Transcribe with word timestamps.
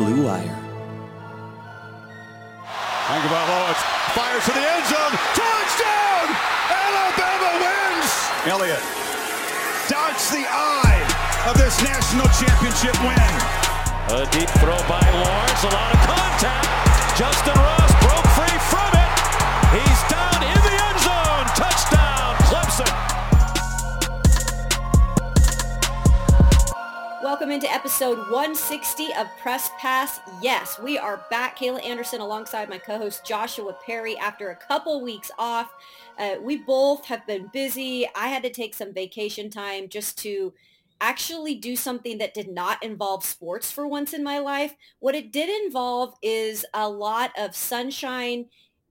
Blue 0.00 0.24
Wire. 0.24 0.56
Tagovailoa 3.04 3.74
fires 4.16 4.44
to 4.48 4.52
the 4.56 4.64
end 4.64 4.86
zone. 4.88 5.14
Touchdown! 5.36 6.26
Alabama 6.72 7.50
wins! 7.60 8.08
Elliott 8.48 8.80
darts 9.92 10.32
the 10.32 10.46
eye 10.48 11.04
of 11.44 11.58
this 11.58 11.76
national 11.84 12.24
championship 12.40 12.96
win. 13.04 13.32
A 14.16 14.24
deep 14.32 14.48
throw 14.56 14.80
by 14.88 15.04
Lawrence. 15.20 15.62
A 15.68 15.72
lot 15.76 15.92
of 15.92 16.00
contact. 16.08 16.64
Justin 17.20 17.60
Ross 17.60 17.92
broke 18.00 18.28
free 18.32 18.58
from 18.72 18.90
it. 18.96 19.84
He's 19.84 20.00
down 20.08 20.29
Welcome 27.30 27.52
into 27.52 27.70
episode 27.70 28.18
160 28.18 29.14
of 29.14 29.28
Press 29.40 29.70
Pass. 29.78 30.18
Yes, 30.42 30.80
we 30.80 30.98
are 30.98 31.24
back. 31.30 31.56
Kayla 31.56 31.86
Anderson 31.86 32.20
alongside 32.20 32.68
my 32.68 32.76
co-host 32.76 33.24
Joshua 33.24 33.72
Perry 33.86 34.18
after 34.18 34.50
a 34.50 34.56
couple 34.56 35.00
weeks 35.00 35.30
off. 35.38 35.70
Uh, 36.18 36.34
we 36.42 36.56
both 36.56 37.04
have 37.04 37.24
been 37.28 37.48
busy. 37.52 38.04
I 38.16 38.26
had 38.26 38.42
to 38.42 38.50
take 38.50 38.74
some 38.74 38.92
vacation 38.92 39.48
time 39.48 39.88
just 39.88 40.18
to 40.22 40.52
actually 41.00 41.54
do 41.54 41.76
something 41.76 42.18
that 42.18 42.34
did 42.34 42.48
not 42.48 42.82
involve 42.82 43.24
sports 43.24 43.70
for 43.70 43.86
once 43.86 44.12
in 44.12 44.24
my 44.24 44.40
life. 44.40 44.74
What 44.98 45.14
it 45.14 45.30
did 45.30 45.64
involve 45.64 46.16
is 46.22 46.66
a 46.74 46.88
lot 46.88 47.30
of 47.38 47.54
sunshine 47.54 48.46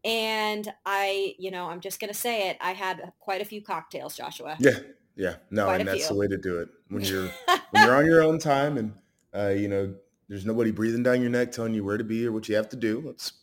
and 0.05 0.73
I, 0.85 1.35
you 1.37 1.51
know, 1.51 1.65
I'm 1.65 1.81
just 1.81 1.99
going 1.99 2.13
to 2.13 2.17
say 2.17 2.49
it. 2.49 2.57
I 2.61 2.71
had 2.71 3.11
quite 3.19 3.41
a 3.41 3.45
few 3.45 3.61
cocktails, 3.61 4.15
Joshua. 4.15 4.55
Yeah. 4.59 4.79
Yeah, 5.15 5.35
no, 5.51 5.65
Quite 5.65 5.81
and 5.81 5.89
that's 5.89 6.07
few. 6.07 6.15
the 6.15 6.19
way 6.19 6.27
to 6.27 6.37
do 6.37 6.59
it 6.59 6.69
when 6.89 7.03
you're 7.03 7.27
when 7.71 7.83
you're 7.83 7.95
on 7.95 8.05
your 8.05 8.23
own 8.23 8.39
time 8.39 8.77
and 8.77 8.93
uh, 9.35 9.49
you 9.49 9.67
know 9.67 9.93
there's 10.29 10.45
nobody 10.45 10.71
breathing 10.71 11.03
down 11.03 11.21
your 11.21 11.29
neck 11.29 11.51
telling 11.51 11.73
you 11.73 11.83
where 11.83 11.97
to 11.97 12.03
be 12.03 12.25
or 12.25 12.31
what 12.31 12.47
you 12.47 12.55
have 12.55 12.69
to 12.69 12.75
do. 12.75 13.01
That's 13.05 13.33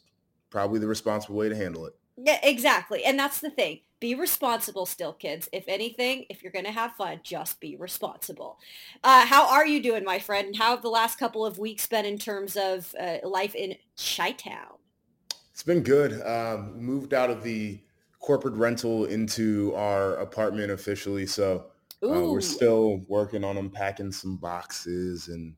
probably 0.51 0.79
the 0.79 0.87
responsible 0.87 1.37
way 1.37 1.49
to 1.49 1.57
handle 1.57 1.85
it. 1.87 1.95
Yeah, 2.17 2.39
exactly. 2.43 3.05
And 3.05 3.19
that's 3.19 3.41
the 3.41 3.51
thing. 3.51 3.81
Be 3.99 4.15
responsible 4.15 4.87
still, 4.87 5.13
kids. 5.13 5.49
If 5.53 5.65
anything, 5.69 6.27
if 6.31 6.43
you're 6.43 6.53
going 6.53 6.65
to 6.65 6.71
have 6.73 6.93
fun, 6.93 7.21
just 7.23 7.61
be 7.61 7.77
responsible. 7.77 8.59
Uh, 9.03 9.27
how 9.27 9.49
are 9.49 9.67
you 9.67 9.83
doing, 9.83 10.05
my 10.05 10.19
friend? 10.19 10.49
And 10.49 10.57
how 10.57 10.71
have 10.71 10.83
the 10.83 10.89
last 10.89 11.19
couple 11.19 11.45
of 11.45 11.59
weeks 11.59 11.87
been 11.87 12.05
in 12.05 12.19
terms 12.19 12.57
of 12.57 12.95
uh, 13.01 13.19
life 13.25 13.55
in 13.55 13.75
Chi-Town? 13.97 14.77
It's 15.53 15.63
been 15.63 15.83
good. 15.83 16.23
Um, 16.27 16.79
moved 16.81 17.15
out 17.15 17.31
of 17.31 17.43
the 17.43 17.81
corporate 18.21 18.55
rental 18.55 19.05
into 19.05 19.75
our 19.75 20.17
apartment 20.17 20.71
officially, 20.71 21.27
so 21.27 21.67
uh, 22.03 22.09
we're 22.09 22.41
still 22.41 22.99
working 23.09 23.45
on 23.45 23.57
unpacking 23.57 24.13
some 24.13 24.37
boxes 24.37 25.29
and 25.29 25.55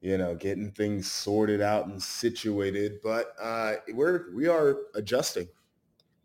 you 0.00 0.18
know 0.18 0.34
getting 0.34 0.70
things 0.72 1.10
sorted 1.10 1.60
out 1.60 1.86
and 1.86 2.02
situated. 2.02 3.00
But 3.02 3.34
uh, 3.40 3.74
we're 3.92 4.32
we 4.34 4.48
are 4.48 4.78
adjusting. 4.94 5.48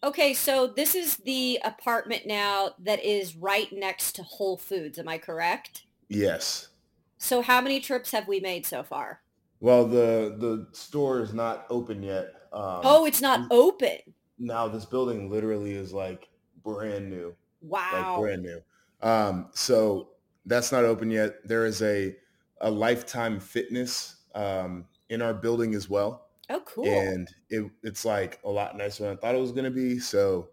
okay. 0.04 0.34
So 0.34 0.68
this 0.68 0.96
is 0.96 1.18
the 1.18 1.60
apartment 1.64 2.24
now 2.26 2.72
that 2.80 3.04
is 3.04 3.36
right 3.36 3.72
next 3.72 4.14
to 4.16 4.24
Whole 4.24 4.58
Foods. 4.58 4.98
Am 5.00 5.08
I 5.08 5.18
correct? 5.18 5.84
Yes. 6.10 6.70
So 7.18 7.42
how 7.42 7.62
many 7.62 7.80
trips 7.80 8.12
have 8.12 8.28
we 8.28 8.40
made 8.40 8.66
so 8.66 8.84
far? 8.84 9.22
Well, 9.60 9.86
the 9.86 10.36
the 10.38 10.68
store 10.72 11.20
is 11.22 11.34
not 11.34 11.66
open 11.70 12.04
yet. 12.04 12.34
Um, 12.54 12.82
oh, 12.84 13.06
it's 13.06 13.22
not 13.22 13.48
open. 13.52 13.98
Now 14.40 14.68
this 14.68 14.86
building 14.86 15.30
literally 15.30 15.74
is 15.74 15.94
like 15.94 16.30
brand 16.64 17.10
new, 17.10 17.36
Wow. 17.62 17.90
like 17.94 18.22
brand 18.22 18.44
new. 18.44 18.62
Um, 19.02 19.50
so 19.54 20.10
that's 20.46 20.72
not 20.72 20.86
open 20.86 21.12
yet. 21.12 21.48
There 21.48 21.66
is 21.66 21.82
a 21.82 22.16
a 22.62 22.72
Lifetime 22.72 23.40
Fitness 23.40 24.24
um, 24.34 24.88
in 25.10 25.22
our 25.22 25.34
building 25.34 25.76
as 25.76 25.90
well, 25.90 26.30
Oh, 26.50 26.62
cool. 26.62 26.86
and 26.88 27.28
it, 27.50 27.70
it's 27.84 28.04
like 28.06 28.40
a 28.44 28.50
lot 28.50 28.76
nicer 28.76 29.04
than 29.04 29.14
I 29.14 29.16
thought 29.20 29.36
it 29.36 29.40
was 29.42 29.52
going 29.52 29.66
to 29.66 29.72
be. 29.72 30.00
So 30.00 30.50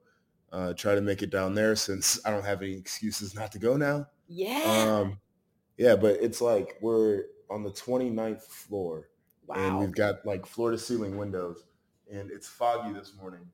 uh, 0.53 0.75
try 0.75 0.95
to 0.95 1.01
make 1.01 1.22
it 1.22 1.31
down 1.31 1.55
there 1.55 1.75
since 1.77 2.25
I 2.27 2.31
don't 2.31 2.45
have 2.45 2.61
any 2.62 2.75
excuses 2.77 3.34
not 3.34 3.53
to 3.53 3.59
go 3.59 3.77
now. 3.77 4.06
yeah. 4.28 4.62
Um, 5.01 5.21
yeah, 5.77 5.97
but 5.97 6.21
it's 6.22 6.41
like 6.41 6.77
we're 6.81 7.25
on 7.51 7.62
the 7.65 7.71
29th 7.71 8.43
floor 8.43 9.09
and 9.55 9.78
we've 9.78 9.95
got 9.95 10.25
like 10.25 10.47
floor 10.47 10.71
to 10.71 10.78
ceiling 10.78 11.16
windows 11.16 11.65
and 12.12 12.31
it's 12.31 12.49
foggy 12.49 12.93
this 12.93 13.15
morning 13.16 13.47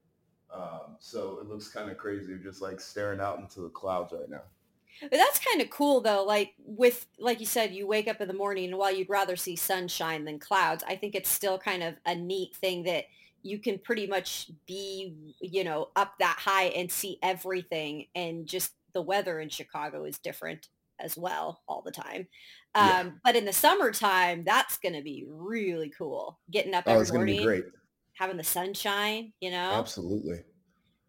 um, 0.53 0.97
so 0.99 1.39
it 1.41 1.49
looks 1.49 1.69
kind 1.69 1.91
of 1.91 1.97
crazy 1.97 2.39
just 2.43 2.61
like 2.63 2.81
staring 2.81 3.21
out 3.21 3.39
into 3.39 3.61
the 3.61 3.69
clouds 3.71 4.13
right 4.13 4.29
now 4.29 4.43
But 5.01 5.13
that's 5.13 5.39
kind 5.39 5.63
of 5.63 5.71
cool 5.71 6.01
though. 6.01 6.25
Like 6.25 6.53
with, 6.59 7.07
like 7.19 7.41
you 7.41 7.47
said, 7.47 7.73
you 7.73 7.87
wake 7.87 8.09
up 8.09 8.21
in 8.21 8.29
the 8.29 8.35
morning 8.35 8.67
and 8.69 8.77
while 8.79 8.93
you'd 8.93 9.09
rather 9.09 9.37
see 9.37 9.57
sunshine 9.57 10.25
than 10.25 10.39
clouds, 10.39 10.85
I 10.87 10.97
think 10.97 11.15
it's 11.15 11.31
still 11.31 11.59
kind 11.59 11.83
of 11.83 11.95
a 12.05 12.15
neat 12.15 12.55
thing 12.57 12.83
that 12.85 13.05
you 13.43 13.59
can 13.59 13.79
pretty 13.79 14.07
much 14.07 14.51
be, 14.67 15.35
you 15.41 15.65
know, 15.65 15.89
up 15.97 16.15
that 16.19 16.37
high 16.39 16.65
and 16.65 16.91
see 16.93 17.19
everything. 17.23 18.07
And 18.15 18.47
just 18.47 18.73
the 18.93 19.01
weather 19.03 19.41
in 19.41 19.49
Chicago 19.49 20.05
is 20.05 20.19
different 20.19 20.69
as 20.99 21.17
well 21.17 21.63
all 21.67 21.81
the 21.83 21.93
time. 21.93 22.29
Um, 22.75 22.87
Yeah. 22.87 23.11
But 23.25 23.37
in 23.37 23.45
the 23.47 23.53
summertime, 23.55 24.45
that's 24.45 24.77
going 24.79 24.95
to 24.95 25.03
be 25.03 25.25
really 25.29 25.91
cool. 25.97 26.39
Getting 26.51 26.75
up 26.75 26.85
oh 26.87 26.93
every 26.93 27.03
it's 27.03 27.11
going 27.11 27.27
to 27.27 27.27
morning, 27.27 27.39
be 27.39 27.43
great 27.43 27.65
having 28.21 28.37
the 28.37 28.45
sunshine, 28.45 29.33
you 29.41 29.51
know? 29.51 29.73
absolutely 29.73 30.43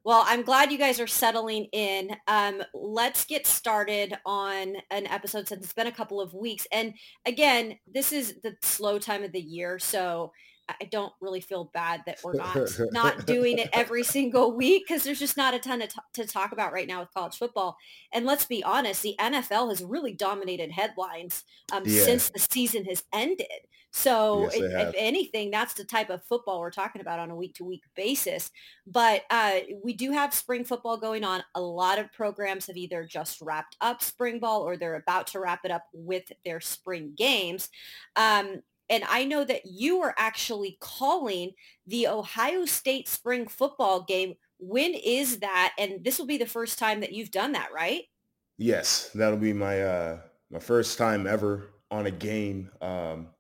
Well, 0.06 0.24
I'm 0.26 0.44
glad 0.44 0.72
you 0.72 0.78
guys 0.78 1.00
are 1.00 1.08
settling 1.08 1.66
in. 1.74 2.16
Um, 2.28 2.64
let's 2.74 3.26
get 3.26 3.46
started 3.46 4.16
on 4.26 4.78
an 4.90 5.06
episode 5.08 5.48
since 5.48 5.66
it's 5.66 5.74
been 5.74 5.88
a 5.88 5.92
couple 5.92 6.22
of 6.22 6.34
weeks. 6.34 6.66
And 6.72 6.94
again, 7.26 7.78
this 7.86 8.14
is 8.14 8.40
the 8.42 8.56
slow 8.64 8.98
time 8.98 9.24
of 9.24 9.34
the 9.34 9.42
year, 9.42 9.78
so 9.78 10.32
I 10.80 10.86
don't 10.86 11.14
really 11.22 11.42
feel 11.42 11.66
bad 11.74 12.02
that 12.06 12.20
we're 12.24 12.36
not 12.36 12.58
not 12.92 13.26
doing 13.26 13.58
it 13.58 13.70
every 13.74 14.04
single 14.04 14.56
week 14.56 14.86
because 14.88 15.04
there's 15.04 15.20
just 15.20 15.38
not 15.38 15.54
a 15.54 15.60
ton 15.60 15.80
to, 15.80 15.88
t- 15.88 16.00
to 16.14 16.26
talk 16.26 16.52
about 16.52 16.74
right 16.74 16.88
now 16.88 17.00
with 17.00 17.14
college 17.14 17.38
football. 17.38 17.78
And 18.14 18.26
let's 18.26 18.46
be 18.46 18.64
honest, 18.64 19.02
the 19.02 19.16
NFL 19.20 19.70
has 19.70 19.84
really 19.84 20.14
dominated 20.14 20.72
headlines 20.72 21.44
um, 21.72 21.84
Yeah. 21.86 22.04
since 22.04 22.30
the 22.30 22.40
season 22.40 22.86
has 22.86 23.04
ended. 23.14 23.48
So 23.94 24.44
Yes, 24.44 24.56
if, 24.56 24.64
if 24.88 24.96
anything, 24.98 25.52
that's 25.52 25.74
the 25.74 25.84
type 25.84 26.10
of 26.10 26.24
football 26.24 26.62
we're 26.62 26.72
talking 26.72 27.02
about 27.02 27.20
on 27.20 27.30
a 27.30 27.36
week 27.36 27.56
to 27.56 27.66
week 27.66 27.84
basis. 27.94 28.50
But 28.88 29.24
uh, 29.30 29.60
we 29.84 29.94
do 29.94 30.12
have 30.12 30.34
spring 30.34 30.64
football 30.64 30.98
going 30.98 31.26
on. 31.26 31.44
A 31.56 31.62
lot 31.62 32.00
of 32.00 32.12
programs 32.14 32.68
have 32.68 32.78
either 32.78 33.04
just 33.04 33.42
wrapped 33.42 33.76
up 33.82 34.02
spring 34.02 34.40
ball 34.40 34.62
or 34.62 34.78
they're 34.78 34.96
about 34.96 35.28
to 35.28 35.42
wrap 35.42 35.66
it 35.66 35.72
up 35.72 35.84
with 35.94 36.32
their 36.46 36.62
spring 36.62 37.14
games. 37.18 37.68
Um, 38.16 38.62
and 38.92 39.04
I 39.06 39.26
know 39.26 39.44
that 39.46 39.66
you 39.66 40.02
are 40.02 40.16
actually 40.20 40.78
calling 40.82 41.54
the 41.88 42.08
Ohio 42.08 42.66
State 42.66 43.10
spring 43.10 43.48
football 43.48 44.04
game. 44.04 44.36
When 44.60 44.94
is 44.94 45.40
that? 45.40 45.74
And 45.80 46.04
this 46.04 46.20
will 46.20 46.28
be 46.28 46.38
the 46.38 46.46
first 46.46 46.78
time 46.80 47.02
that 47.02 47.14
you've 47.14 47.32
done 47.32 47.54
that, 47.54 47.74
right? 47.74 48.04
yes 48.58 49.10
that'll 49.14 49.38
be 49.38 49.54
my 49.54 49.82
uh 49.82 50.22
my 50.50 50.60
first 50.60 50.98
time 50.98 51.26
ever 51.28 51.74
on 51.90 52.06
a 52.06 52.12
game 52.12 52.70
um 52.82 53.34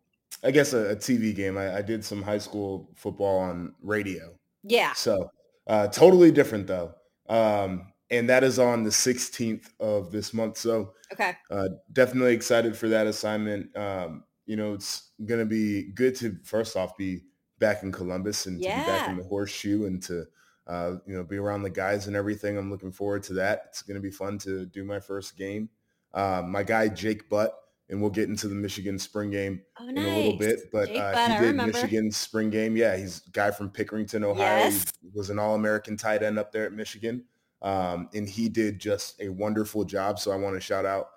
i 0.43 0.51
guess 0.51 0.73
a, 0.73 0.91
a 0.91 0.95
tv 0.95 1.35
game 1.35 1.57
I, 1.57 1.77
I 1.77 1.81
did 1.81 2.03
some 2.03 2.21
high 2.21 2.37
school 2.37 2.91
football 2.95 3.39
on 3.39 3.75
radio 3.81 4.37
Yeah. 4.63 4.95
So 4.95 5.29
uh, 5.67 5.87
totally 5.89 6.31
different 6.31 6.67
though. 6.67 6.95
Um, 7.29 7.93
and 8.11 8.29
that 8.29 8.43
is 8.43 8.59
on 8.59 8.83
the 8.83 8.91
16th 8.91 9.73
of 9.79 10.11
this 10.11 10.33
month. 10.33 10.57
So 10.57 10.95
Okay. 11.11 11.37
uh, 11.51 11.69
definitely 11.93 12.33
excited 12.35 12.77
for 12.77 12.89
that 12.89 13.07
assignment. 13.07 13.75
Um, 13.77 14.25
you 14.51 14.57
know, 14.57 14.73
it's 14.73 15.11
going 15.25 15.39
to 15.39 15.45
be 15.45 15.83
good 15.83 16.13
to 16.13 16.35
first 16.43 16.75
off 16.75 16.97
be 16.97 17.21
back 17.57 17.83
in 17.83 17.91
Columbus 17.93 18.47
and 18.47 18.61
to 18.61 18.67
be 18.67 18.69
back 18.69 19.07
in 19.07 19.15
the 19.15 19.23
horseshoe 19.23 19.85
and 19.85 20.03
to, 20.03 20.25
uh, 20.67 20.95
you 21.07 21.15
know, 21.15 21.23
be 21.23 21.37
around 21.37 21.63
the 21.63 21.69
guys 21.69 22.07
and 22.07 22.17
everything. 22.17 22.57
I'm 22.57 22.69
looking 22.69 22.91
forward 22.91 23.23
to 23.23 23.33
that. 23.35 23.67
It's 23.69 23.81
going 23.81 23.95
to 23.95 24.01
be 24.01 24.11
fun 24.11 24.37
to 24.39 24.65
do 24.65 24.83
my 24.83 24.99
first 24.99 25.37
game. 25.37 25.69
Um, 26.13 26.51
my 26.51 26.63
guy, 26.63 26.89
Jake 26.89 27.29
Butt, 27.29 27.57
and 27.89 28.01
we'll 28.01 28.09
get 28.09 28.27
into 28.27 28.49
the 28.49 28.55
Michigan 28.55 28.99
spring 28.99 29.31
game 29.31 29.61
Oh, 29.79 29.87
in 29.87 29.97
a 29.97 30.01
little 30.01 30.37
bit, 30.37 30.69
but 30.69 30.89
Jake 30.89 30.97
uh, 30.99 31.13
Butt, 31.13 31.31
he 31.31 31.45
did. 31.45 31.55
Michigan's 31.55 32.17
spring 32.17 32.49
game. 32.49 32.75
Yeah, 32.75 32.97
he's 32.97 33.21
a 33.25 33.29
guy 33.29 33.51
from 33.51 33.69
Pickerington, 33.69 34.25
Ohio. 34.25 34.65
Yes. 34.65 34.83
He 35.01 35.11
was 35.13 35.29
an 35.29 35.39
All-American 35.39 35.95
tight 35.95 36.23
end 36.23 36.37
up 36.37 36.51
there 36.51 36.65
at 36.65 36.73
Michigan, 36.73 37.23
um, 37.61 38.09
and 38.13 38.27
he 38.27 38.49
did 38.49 38.79
just 38.79 39.21
a 39.21 39.29
wonderful 39.29 39.85
job. 39.85 40.19
So 40.19 40.29
I 40.33 40.35
want 40.35 40.55
to 40.55 40.59
shout 40.59 40.85
out 40.85 41.07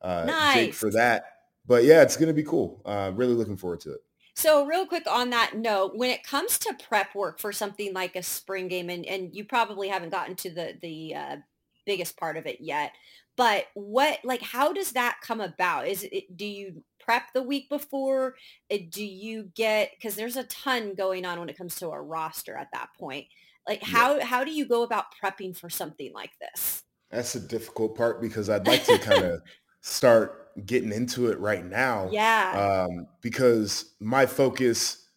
uh, 0.00 0.54
Jake 0.54 0.74
for 0.74 0.92
that. 0.92 1.33
But 1.66 1.84
yeah, 1.84 2.02
it's 2.02 2.16
going 2.16 2.28
to 2.28 2.34
be 2.34 2.42
cool. 2.42 2.82
Uh, 2.84 3.12
really 3.14 3.34
looking 3.34 3.56
forward 3.56 3.80
to 3.80 3.92
it. 3.92 4.00
So 4.36 4.66
real 4.66 4.86
quick 4.86 5.04
on 5.08 5.30
that 5.30 5.56
note, 5.56 5.92
when 5.94 6.10
it 6.10 6.24
comes 6.24 6.58
to 6.60 6.74
prep 6.88 7.14
work 7.14 7.38
for 7.38 7.52
something 7.52 7.92
like 7.94 8.16
a 8.16 8.22
spring 8.22 8.68
game, 8.68 8.90
and, 8.90 9.06
and 9.06 9.34
you 9.34 9.44
probably 9.44 9.88
haven't 9.88 10.10
gotten 10.10 10.34
to 10.36 10.50
the 10.50 10.74
the 10.82 11.14
uh, 11.14 11.36
biggest 11.86 12.16
part 12.16 12.36
of 12.36 12.46
it 12.46 12.60
yet, 12.60 12.92
but 13.36 13.66
what 13.74 14.18
like 14.24 14.42
how 14.42 14.72
does 14.72 14.92
that 14.92 15.18
come 15.22 15.40
about? 15.40 15.86
Is 15.86 16.02
it 16.10 16.36
do 16.36 16.46
you 16.46 16.82
prep 16.98 17.32
the 17.32 17.42
week 17.42 17.68
before? 17.68 18.34
Uh, 18.72 18.78
Do 18.90 19.04
you 19.04 19.50
get 19.54 19.92
because 19.96 20.16
there's 20.16 20.36
a 20.36 20.44
ton 20.44 20.94
going 20.94 21.24
on 21.24 21.38
when 21.38 21.48
it 21.48 21.56
comes 21.56 21.76
to 21.76 21.88
a 21.90 22.00
roster 22.00 22.56
at 22.56 22.68
that 22.72 22.88
point. 22.98 23.26
Like 23.68 23.82
Yeah. 23.82 23.88
how 23.88 24.20
how 24.20 24.44
do 24.44 24.50
you 24.50 24.66
go 24.66 24.82
about 24.82 25.06
prepping 25.22 25.56
for 25.56 25.70
something 25.70 26.12
like 26.12 26.32
this? 26.40 26.82
That's 27.10 27.34
the 27.34 27.40
difficult 27.40 27.96
part 27.96 28.20
because 28.20 28.50
I'd 28.50 28.66
like 28.66 28.84
to 28.86 28.98
kind 28.98 29.24
of 29.24 29.42
start 29.86 30.64
getting 30.64 30.92
into 30.92 31.30
it 31.30 31.38
right 31.38 31.64
now. 31.64 32.08
Yeah. 32.10 32.86
Um, 32.88 33.06
because 33.20 33.94
my 34.00 34.24
focus 34.24 35.08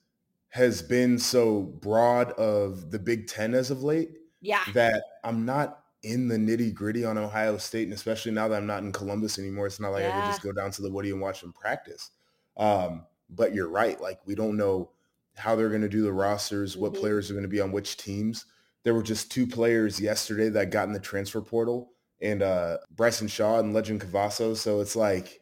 has 0.50 0.82
been 0.82 1.18
so 1.18 1.62
broad 1.62 2.32
of 2.34 2.92
the 2.92 3.00
Big 3.00 3.28
Ten 3.28 3.54
as 3.54 3.72
of 3.72 3.82
late 3.82 4.10
yeah. 4.42 4.64
that 4.74 5.02
I'm 5.24 5.46
not 5.46 5.84
in 6.04 6.28
the 6.28 6.36
nitty 6.36 6.74
gritty 6.74 7.06
on 7.06 7.18
Ohio 7.18 7.58
State, 7.58 7.86
and 7.86 7.94
especially 7.94 8.34
now 8.34 8.50
that 8.50 8.58
I'm 8.58 8.68
not 8.68 8.84
in 8.84 8.92
Columbus 8.92 9.40
anymore, 9.40 9.68
it's 9.68 9.80
not 9.80 9.92
like 9.92 10.04
I 10.04 10.08
Yeah. 10.10 10.20
can 10.22 10.30
just 10.32 10.42
go 10.42 10.52
down 10.52 10.72
to 10.72 10.82
the 10.82 10.92
Woody 10.92 11.12
and 11.12 11.22
watch 11.22 11.40
them 11.42 11.54
practice. 11.54 12.12
Um, 12.58 13.06
but 13.30 13.54
you're 13.56 13.70
right, 13.70 14.00
like 14.02 14.20
we 14.26 14.36
don't 14.36 14.58
know 14.58 14.92
how 15.36 15.56
they're 15.56 15.70
going 15.70 15.82
to 15.82 15.90
do 15.90 16.02
the 16.02 16.12
rosters, 16.12 16.76
what 16.76 16.94
Mhm. 16.94 17.00
players 17.00 17.30
are 17.32 17.36
going 17.36 17.44
to 17.44 17.50
be 17.50 17.62
on 17.62 17.72
which 17.72 17.96
teams. 17.96 18.46
There 18.84 18.94
were 18.94 19.04
just 19.04 19.32
two 19.32 19.48
players 19.48 20.00
yesterday 20.02 20.50
that 20.50 20.72
got 20.72 20.88
in 20.88 20.94
the 20.94 21.00
transfer 21.00 21.42
portal, 21.42 21.94
and 22.22 22.42
uh, 22.42 22.78
Bryson 22.96 23.28
Shaw 23.28 23.60
and 23.60 23.74
Lejond 23.74 24.02
Cavazos. 24.02 24.58
So 24.58 24.80
it's 24.82 24.96
like, 24.96 25.42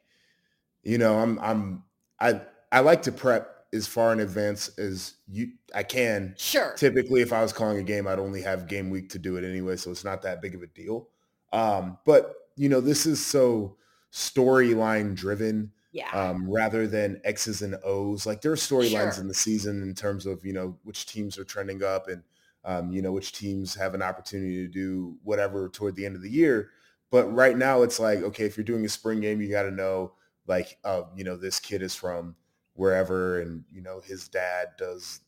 you 0.83 0.97
know, 0.97 1.17
I'm 1.19 1.39
I'm 1.39 1.83
I 2.19 2.41
I 2.71 2.79
like 2.81 3.03
to 3.03 3.11
prep 3.11 3.51
as 3.73 3.87
far 3.87 4.13
in 4.13 4.19
advance 4.21 4.69
as 4.77 5.15
you 5.27 5.51
I 5.73 5.83
can 5.83 6.33
Sure. 6.37 6.73
typically 6.77 7.21
if 7.21 7.33
I 7.33 7.41
was 7.41 7.51
calling 7.53 7.77
a 7.77 7.83
game, 7.83 8.07
I'd 8.07 8.19
only 8.19 8.41
have 8.41 8.67
game 8.67 8.89
week 8.89 9.09
to 9.09 9.19
do 9.19 9.35
it 9.37 9.43
anyway, 9.43 9.75
so 9.75 9.91
it's 9.91 10.03
not 10.05 10.21
that 10.21 10.41
big 10.41 10.55
of 10.55 10.61
a 10.63 10.67
deal. 10.67 11.09
Um, 11.53 11.97
but 12.05 12.33
you 12.55 12.69
know, 12.69 12.79
this 12.81 13.05
is 13.05 13.25
so 13.25 13.75
storyline 14.13 15.15
driven 15.15 15.71
Yeah. 15.91 16.09
um, 16.11 16.49
rather 16.49 16.87
than 16.87 17.19
X's 17.23 17.61
and 17.61 17.75
O's. 17.83 18.25
Like 18.25 18.41
there 18.41 18.51
are 18.51 18.55
storylines 18.57 19.13
Sure. 19.15 19.21
in 19.21 19.27
the 19.27 19.33
season 19.33 19.81
in 19.81 19.93
terms 19.93 20.25
of 20.25 20.45
you 20.45 20.53
know 20.53 20.77
which 20.83 21.05
teams 21.05 21.37
are 21.37 21.43
trending 21.45 21.83
up 21.83 22.07
and 22.07 22.23
um, 22.65 22.91
you 22.91 23.01
know 23.01 23.11
which 23.11 23.31
teams 23.31 23.75
have 23.75 23.93
an 23.93 24.01
opportunity 24.01 24.65
to 24.65 24.67
do 24.67 25.17
whatever 25.23 25.69
toward 25.69 25.95
the 25.95 26.05
end 26.05 26.15
of 26.15 26.21
the 26.21 26.29
year. 26.29 26.71
But 27.11 27.33
right 27.33 27.57
now, 27.57 27.83
it's 27.83 27.99
like 27.99 28.19
okay, 28.19 28.45
if 28.45 28.57
you're 28.57 28.63
doing 28.63 28.85
a 28.85 28.89
spring 28.89 29.21
game, 29.21 29.41
you 29.41 29.49
got 29.49 29.63
to 29.63 29.71
know 29.71 30.13
like 30.47 30.77
uh, 30.83 31.03
you 31.15 31.23
know 31.23 31.37
this 31.37 31.59
kid 31.59 31.81
is 31.81 31.95
from 31.95 32.35
wherever, 32.73 33.41
and 33.41 33.63
you 33.71 33.81
know 33.81 34.01
his 34.01 34.27
dad 34.27 34.69
does 34.77 35.21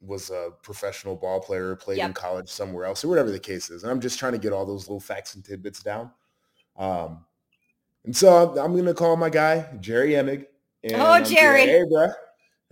was 0.00 0.30
a 0.30 0.50
professional 0.62 1.14
ball 1.14 1.40
player, 1.40 1.76
played 1.76 1.98
in 1.98 2.12
college 2.12 2.48
somewhere 2.48 2.84
else, 2.84 3.04
or 3.04 3.08
whatever 3.08 3.30
the 3.30 3.38
case 3.38 3.70
is. 3.70 3.84
And 3.84 3.92
I'm 3.92 4.00
just 4.00 4.18
trying 4.18 4.32
to 4.32 4.38
get 4.38 4.52
all 4.52 4.66
those 4.66 4.88
little 4.88 5.00
facts 5.00 5.34
and 5.36 5.44
tidbits 5.44 5.82
down. 5.82 6.10
Um, 6.76 7.24
and 8.04 8.16
so 8.16 8.58
I'm, 8.58 8.72
going 8.72 8.86
to 8.86 8.94
call 8.94 9.16
my 9.16 9.30
guy 9.30 9.68
Jerry 9.80 10.10
Emig. 10.10 10.46
And 10.82 11.00
Oh, 11.00 11.12
I'm 11.12 11.24
Jerry. 11.24 11.66
Hey, 11.66 11.84
bro. 11.88 12.08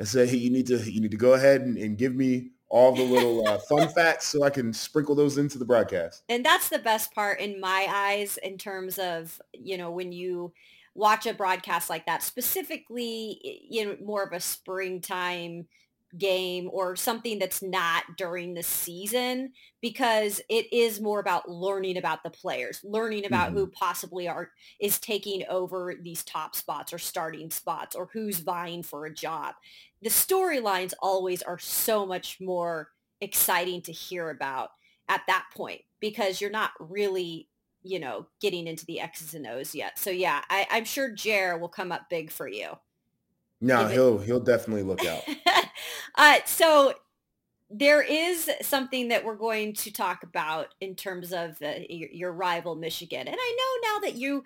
I 0.01 0.05
said, 0.05 0.29
hey, 0.29 0.39
you 0.39 0.51
need 0.51 0.67
to 0.69 0.79
you 0.79 1.01
need 1.01 1.13
to 1.13 1.17
go 1.17 1.35
ahead 1.35 1.61
and, 1.61 1.77
and 1.77 1.97
give 1.97 2.15
me 2.15 2.51
all 2.71 2.95
the 2.95 3.03
little 3.03 3.47
uh, 3.47 3.59
fun 3.69 3.89
facts 3.89 4.29
so 4.29 4.45
I 4.45 4.51
can 4.51 4.73
sprinkle 4.73 5.15
those 5.15 5.39
into 5.39 5.59
the 5.59 5.65
broadcast. 5.65 6.23
And 6.29 6.45
that's 6.45 6.69
the 6.69 6.79
best 6.79 7.13
part 7.13 7.41
in 7.41 7.61
my 7.61 7.87
eyes 7.91 8.39
in 8.43 8.57
terms 8.57 8.99
of, 8.99 9.41
you 9.53 9.77
know, 9.77 9.91
when 9.91 10.13
you 10.13 10.53
watch 10.95 11.27
a 11.27 11.35
broadcast 11.35 11.91
like 11.91 12.07
that, 12.07 12.23
specifically, 12.23 13.67
you 13.69 13.85
know, 13.85 13.97
more 14.03 14.23
of 14.23 14.33
a 14.33 14.41
springtime 14.41 15.67
game 16.19 16.69
or 16.73 16.97
something 16.97 17.39
that's 17.39 17.63
not 17.63 18.05
during 18.17 18.55
the 18.55 18.63
season 18.63 19.53
because 19.81 20.41
it 20.49 20.73
is 20.73 21.01
more 21.01 21.21
about 21.21 21.49
learning 21.49 21.97
about 21.97 22.23
the 22.23 22.31
players, 22.31 22.81
learning 22.83 23.25
about 23.27 23.53
who 23.53 23.67
mm-hmm. 23.67 23.73
possibly 23.73 24.29
are 24.29 24.51
is 24.81 24.99
taking 24.99 25.45
over 25.49 25.95
these 26.03 26.25
top 26.25 26.55
spots 26.55 26.93
or 26.93 26.99
starting 26.99 27.51
spots 27.51 27.95
or 27.95 28.09
who's 28.13 28.41
vying 28.41 28.83
for 28.83 29.07
a 29.07 29.15
job. 29.15 29.55
The 30.03 30.11
storylines 30.11 30.95
always 31.01 31.43
are 31.43 31.59
so 31.59 32.07
much 32.07 32.39
more 32.41 32.89
exciting 33.21 33.83
to 33.83 33.93
hear 33.93 34.31
about 34.31 34.71
at 35.09 35.23
that 35.27 35.47
point 35.55 35.83
because 36.01 36.41
you're 36.41 36.51
not 36.51 36.71
really 36.81 37.49
you 37.83 37.99
know 37.99 38.27
getting 38.41 38.67
into 38.67 38.85
the 38.87 39.01
x's 39.01 39.35
and 39.35 39.47
o's 39.47 39.75
yet 39.75 39.99
so 39.99 40.11
yeah 40.11 40.43
I, 40.51 40.67
i'm 40.71 40.85
sure 40.85 41.11
jer 41.11 41.57
will 41.57 41.69
come 41.69 41.93
up 41.93 42.11
big 42.11 42.31
for 42.31 42.47
you 42.47 42.77
No, 43.61 43.83
Give 43.83 43.93
he'll 43.93 44.19
he'll 44.19 44.41
definitely 44.41 44.83
look 44.83 45.05
out. 45.05 45.23
uh, 46.17 46.39
so 46.47 46.95
there 47.71 48.03
is 48.03 48.51
something 48.63 49.09
that 49.09 49.25
we're 49.25 49.37
going 49.37 49.73
to 49.73 49.93
talk 49.93 50.25
about 50.25 50.75
in 50.81 50.97
terms 50.97 51.33
of 51.33 51.57
your, 51.89 52.33
rival 52.33 52.75
Michigan, 52.75 53.29
and 53.29 53.37
I 53.39 53.57
know 53.59 53.89
now 53.95 53.99
that 54.01 54.17
you 54.17 54.43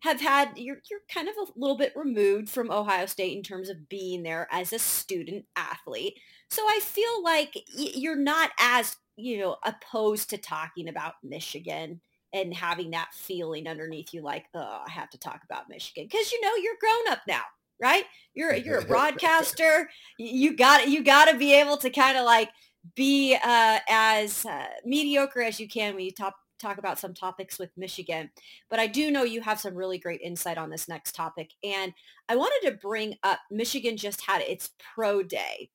have 0.00 0.20
had 0.20 0.56
you're 0.56 0.78
you're 0.88 1.00
kind 1.12 1.28
of 1.28 1.34
a 1.36 1.58
little 1.58 1.76
bit 1.76 1.92
removed 1.96 2.48
from 2.48 2.70
Ohio 2.70 3.06
State 3.06 3.36
in 3.36 3.42
terms 3.42 3.68
of 3.68 3.88
being 3.88 4.22
there 4.22 4.46
as 4.52 4.72
a 4.72 4.78
student 4.78 5.44
athlete. 5.56 6.14
So 6.50 6.62
I 6.62 6.78
feel 6.82 7.22
like 7.22 7.64
you're 7.74 8.16
not 8.16 8.50
as 8.60 8.96
you 9.16 9.38
know 9.38 9.56
opposed 9.64 10.30
to 10.30 10.38
talking 10.38 10.88
about 10.88 11.14
Michigan 11.24 12.00
and 12.32 12.54
having 12.54 12.90
that 12.90 13.12
feeling 13.12 13.66
underneath 13.66 14.14
you 14.14 14.22
like 14.22 14.46
oh 14.54 14.82
I 14.86 14.90
have 14.90 15.10
to 15.10 15.18
talk 15.18 15.40
about 15.44 15.68
Michigan 15.68 16.06
because 16.10 16.30
you 16.30 16.40
know 16.42 16.54
you're 16.54 16.76
grown 16.80 17.12
up 17.12 17.22
now 17.26 17.42
right? 17.80 18.04
You're 18.34 18.54
you're 18.56 18.78
a 18.78 18.84
broadcaster. 18.84 19.90
You 20.18 20.56
got 20.56 20.88
you 20.88 21.02
got 21.02 21.30
to 21.30 21.36
be 21.36 21.54
able 21.54 21.76
to 21.78 21.90
kind 21.90 22.16
of 22.16 22.24
like 22.24 22.50
be 22.94 23.34
uh, 23.34 23.78
as 23.88 24.44
uh, 24.46 24.66
mediocre 24.84 25.42
as 25.42 25.60
you 25.60 25.68
can 25.68 25.94
when 25.94 26.04
you 26.04 26.12
talk 26.12 26.34
talk 26.60 26.78
about 26.78 26.98
some 26.98 27.14
topics 27.14 27.58
with 27.58 27.70
Michigan. 27.76 28.30
But 28.68 28.80
I 28.80 28.86
do 28.86 29.10
know 29.10 29.22
you 29.22 29.40
have 29.42 29.60
some 29.60 29.74
really 29.74 29.98
great 29.98 30.20
insight 30.20 30.58
on 30.58 30.70
this 30.70 30.88
next 30.88 31.14
topic, 31.14 31.52
and 31.62 31.92
I 32.28 32.36
wanted 32.36 32.68
to 32.68 32.78
bring 32.78 33.14
up 33.22 33.38
Michigan 33.50 33.96
just 33.96 34.22
had 34.22 34.42
its 34.42 34.70
pro 34.94 35.22
day, 35.22 35.70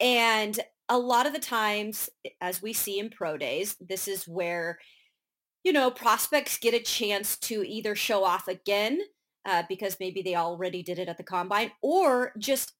and 0.00 0.58
a 0.88 0.98
lot 0.98 1.26
of 1.26 1.32
the 1.32 1.40
times, 1.40 2.08
as 2.40 2.62
we 2.62 2.72
see 2.72 2.98
in 2.98 3.10
pro 3.10 3.36
days, 3.36 3.76
this 3.80 4.08
is 4.08 4.26
where 4.26 4.78
you 5.64 5.72
know 5.72 5.90
prospects 5.90 6.58
get 6.58 6.74
a 6.74 6.80
chance 6.80 7.36
to 7.38 7.64
either 7.66 7.94
show 7.94 8.24
off 8.24 8.48
again 8.48 9.00
uh, 9.46 9.62
because 9.68 9.96
maybe 10.00 10.22
they 10.22 10.34
already 10.34 10.82
did 10.82 10.98
it 10.98 11.08
at 11.08 11.16
the 11.16 11.22
combine, 11.22 11.70
or 11.80 12.32
just 12.38 12.72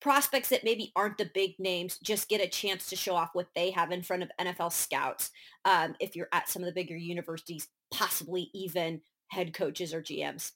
prospects 0.00 0.48
that 0.48 0.64
maybe 0.64 0.92
aren't 0.96 1.18
the 1.18 1.30
big 1.32 1.54
names 1.58 1.98
just 1.98 2.28
get 2.28 2.40
a 2.40 2.48
chance 2.48 2.86
to 2.86 2.96
show 2.96 3.14
off 3.14 3.30
what 3.34 3.48
they 3.54 3.70
have 3.70 3.92
in 3.92 4.02
front 4.02 4.22
of 4.22 4.30
NFL 4.40 4.72
scouts. 4.72 5.30
Um, 5.64 5.94
if 6.00 6.16
you're 6.16 6.28
at 6.32 6.48
some 6.48 6.62
of 6.62 6.66
the 6.66 6.72
bigger 6.72 6.96
universities, 6.96 7.68
possibly 7.92 8.50
even 8.52 9.00
head 9.28 9.54
coaches 9.54 9.94
or 9.94 10.02
GMs. 10.02 10.52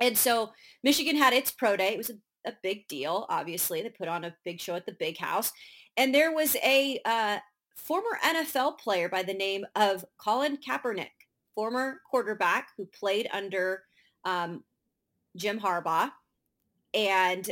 And 0.00 0.16
so 0.16 0.52
Michigan 0.82 1.16
had 1.16 1.32
its 1.32 1.50
pro 1.50 1.76
day. 1.76 1.88
It 1.88 1.98
was 1.98 2.10
a, 2.10 2.48
a 2.48 2.52
big 2.62 2.88
deal. 2.88 3.26
Obviously, 3.28 3.82
they 3.82 3.90
put 3.90 4.08
on 4.08 4.24
a 4.24 4.34
big 4.44 4.60
show 4.60 4.74
at 4.74 4.86
the 4.86 4.96
big 4.98 5.18
house. 5.18 5.52
And 5.96 6.14
there 6.14 6.32
was 6.32 6.56
a 6.56 7.00
uh, 7.04 7.38
former 7.76 8.18
NFL 8.24 8.78
player 8.78 9.08
by 9.08 9.22
the 9.22 9.34
name 9.34 9.64
of 9.76 10.04
Colin 10.18 10.58
Kaepernick, 10.58 11.10
former 11.54 12.00
quarterback 12.10 12.68
who 12.76 12.86
played 12.86 13.28
under 13.32 13.82
um, 14.24 14.64
Jim 15.36 15.60
Harbaugh. 15.60 16.10
And 16.92 17.50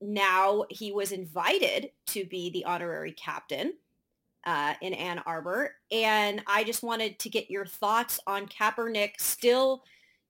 now 0.00 0.64
he 0.70 0.92
was 0.92 1.12
invited 1.12 1.90
to 2.08 2.24
be 2.26 2.50
the 2.50 2.64
honorary 2.64 3.12
captain 3.12 3.74
uh, 4.46 4.74
in 4.80 4.94
Ann 4.94 5.20
Arbor. 5.26 5.74
And 5.90 6.42
I 6.46 6.64
just 6.64 6.82
wanted 6.82 7.18
to 7.20 7.28
get 7.28 7.50
your 7.50 7.66
thoughts 7.66 8.20
on 8.26 8.46
Kaepernick 8.46 9.14
still 9.18 9.82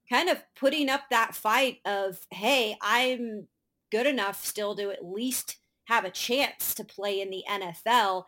kind 0.08 0.28
of 0.28 0.42
putting 0.54 0.88
up 0.88 1.02
that 1.10 1.34
fight 1.34 1.80
of, 1.84 2.18
hey, 2.30 2.76
I'm 2.80 3.48
good 3.90 4.06
enough 4.06 4.44
still 4.44 4.74
to 4.76 4.90
at 4.90 5.04
least 5.04 5.58
have 5.84 6.04
a 6.04 6.10
chance 6.10 6.74
to 6.74 6.84
play 6.84 7.20
in 7.20 7.30
the 7.30 7.44
NFL. 7.48 8.24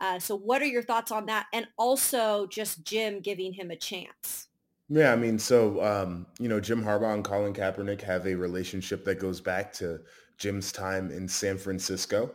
Uh, 0.00 0.18
so 0.18 0.36
what 0.36 0.62
are 0.62 0.66
your 0.66 0.82
thoughts 0.82 1.10
on 1.10 1.26
that? 1.26 1.46
And 1.52 1.66
also 1.76 2.46
just 2.46 2.84
Jim 2.84 3.20
giving 3.20 3.52
him 3.52 3.70
a 3.70 3.76
chance. 3.76 4.47
Yeah, 4.88 5.12
I 5.12 5.16
mean, 5.16 5.38
so 5.38 5.84
um, 5.84 6.26
you 6.38 6.48
know, 6.48 6.60
Jim 6.60 6.82
Harbaugh 6.82 7.14
and 7.14 7.24
Colin 7.24 7.52
Kaepernick 7.52 8.00
have 8.02 8.26
a 8.26 8.34
relationship 8.34 9.04
that 9.04 9.16
goes 9.18 9.40
back 9.40 9.72
to 9.74 10.00
Jim's 10.38 10.72
time 10.72 11.10
in 11.10 11.28
San 11.28 11.58
Francisco, 11.58 12.34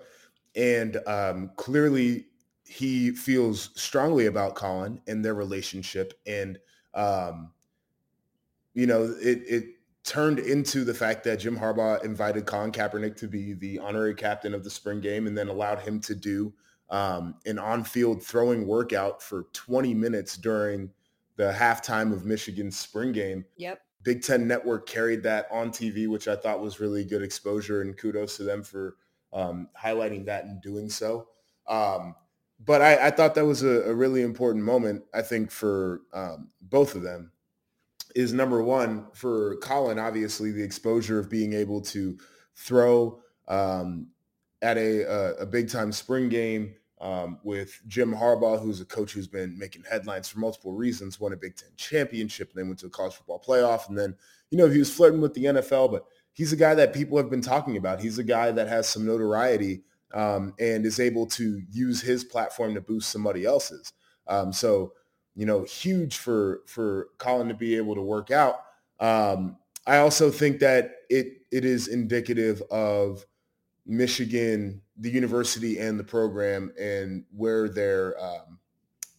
and 0.55 0.97
um, 1.07 1.51
clearly 1.57 2.27
he 2.65 3.11
feels 3.11 3.69
strongly 3.75 4.27
about 4.27 4.55
Colin 4.55 5.01
and 5.07 5.25
their 5.25 5.33
relationship, 5.33 6.13
and 6.27 6.59
um, 6.93 7.51
you 8.73 8.87
know, 8.87 9.03
it 9.21 9.41
it 9.47 9.65
turned 10.03 10.39
into 10.39 10.83
the 10.83 10.93
fact 10.93 11.23
that 11.23 11.39
Jim 11.39 11.57
Harbaugh 11.57 12.03
invited 12.03 12.45
Colin 12.45 12.71
Kaepernick 12.71 13.15
to 13.17 13.27
be 13.27 13.53
the 13.53 13.79
honorary 13.79 14.15
captain 14.15 14.53
of 14.53 14.63
the 14.63 14.69
spring 14.69 14.99
game, 15.01 15.27
and 15.27 15.37
then 15.37 15.47
allowed 15.47 15.79
him 15.79 15.99
to 16.01 16.15
do 16.15 16.53
um, 16.89 17.35
an 17.45 17.57
on-field 17.59 18.23
throwing 18.23 18.67
workout 18.67 19.21
for 19.21 19.45
20 19.53 19.93
minutes 19.93 20.37
during 20.37 20.89
the 21.35 21.51
halftime 21.51 22.13
of 22.13 22.25
Michigan's 22.25 22.77
spring 22.77 23.11
game. 23.11 23.45
Yep. 23.57 23.81
Big 24.03 24.21
Ten 24.21 24.47
Network 24.47 24.87
carried 24.87 25.23
that 25.23 25.47
on 25.49 25.71
TV, 25.71 26.07
which 26.07 26.27
I 26.27 26.35
thought 26.35 26.59
was 26.59 26.79
really 26.79 27.05
good 27.05 27.23
exposure, 27.23 27.81
and 27.81 27.97
kudos 27.97 28.37
to 28.37 28.43
them 28.43 28.63
for 28.63 28.95
um, 29.31 29.69
highlighting 29.81 30.25
that 30.25 30.45
and 30.45 30.61
doing 30.61 30.89
so. 30.89 31.27
Um, 31.67 32.15
but 32.63 32.81
I, 32.81 33.07
I, 33.07 33.11
thought 33.11 33.35
that 33.35 33.45
was 33.45 33.63
a, 33.63 33.83
a, 33.83 33.93
really 33.93 34.21
important 34.21 34.63
moment. 34.63 35.03
I 35.13 35.21
think 35.21 35.49
for 35.49 36.01
um, 36.13 36.49
both 36.61 36.93
of 36.95 37.01
them 37.01 37.31
is 38.15 38.33
number 38.33 38.61
one 38.61 39.07
for 39.13 39.57
Colin. 39.57 39.97
Obviously, 39.97 40.51
the 40.51 40.63
exposure 40.63 41.19
of 41.19 41.29
being 41.29 41.53
able 41.53 41.81
to 41.81 42.17
throw 42.55 43.21
um, 43.47 44.07
at 44.61 44.77
a, 44.77 45.01
a, 45.03 45.33
a 45.35 45.45
big 45.45 45.69
time 45.69 45.91
spring 45.91 46.29
game 46.29 46.75
um, 47.03 47.37
with 47.43 47.81
Jim 47.87 48.13
Harbaugh, 48.13 48.59
who's 48.59 48.81
a 48.81 48.85
coach 48.85 49.11
who's 49.11 49.27
been 49.27 49.59
making 49.59 49.83
headlines 49.89 50.29
for 50.29 50.39
multiple 50.39 50.71
reasons, 50.71 51.19
won 51.19 51.33
a 51.33 51.37
Big 51.37 51.55
Ten 51.55 51.69
championship, 51.75 52.49
and 52.49 52.59
then 52.59 52.67
went 52.67 52.79
to 52.79 52.87
a 52.87 52.89
college 52.89 53.13
football 53.13 53.43
playoff, 53.45 53.89
and 53.89 53.97
then 53.97 54.15
you 54.53 54.57
know, 54.57 54.69
he 54.69 54.77
was 54.77 54.93
flirting 54.93 55.19
with 55.19 55.33
the 55.33 55.45
NFL, 55.45 55.91
but 55.91 56.05
he's 56.31 56.53
a 56.53 56.55
guy 56.55 56.75
that 56.75 56.93
people 56.93 57.17
have 57.17 57.29
been 57.29 57.41
talking 57.41 57.75
about. 57.75 57.99
He's 57.99 58.19
a 58.19 58.23
guy 58.23 58.51
that 58.51 58.67
has 58.67 58.87
some 58.87 59.03
notoriety 59.03 59.81
um, 60.13 60.53
and 60.59 60.85
is 60.85 60.99
able 60.99 61.25
to 61.25 61.63
use 61.71 62.01
his 62.01 62.23
platform 62.23 62.75
to 62.75 62.81
boost 62.81 63.09
somebody 63.09 63.45
else's. 63.45 63.93
Um, 64.27 64.53
so, 64.53 64.93
you 65.35 65.47
know, 65.47 65.63
huge 65.63 66.17
for 66.17 66.61
for 66.67 67.07
Colin 67.17 67.47
to 67.47 67.55
be 67.55 67.75
able 67.75 67.95
to 67.95 68.01
work 68.03 68.29
out. 68.29 68.61
Um, 68.99 69.57
I 69.87 69.97
also 69.97 70.29
think 70.29 70.59
that 70.59 70.97
it 71.09 71.47
it 71.51 71.65
is 71.65 71.87
indicative 71.87 72.61
of 72.69 73.25
Michigan, 73.85 74.81
the 74.97 75.09
university, 75.09 75.79
and 75.79 75.99
the 75.99 76.03
program, 76.03 76.71
and 76.79 77.25
where 77.35 77.67
their 77.67 78.21
um, 78.23 78.59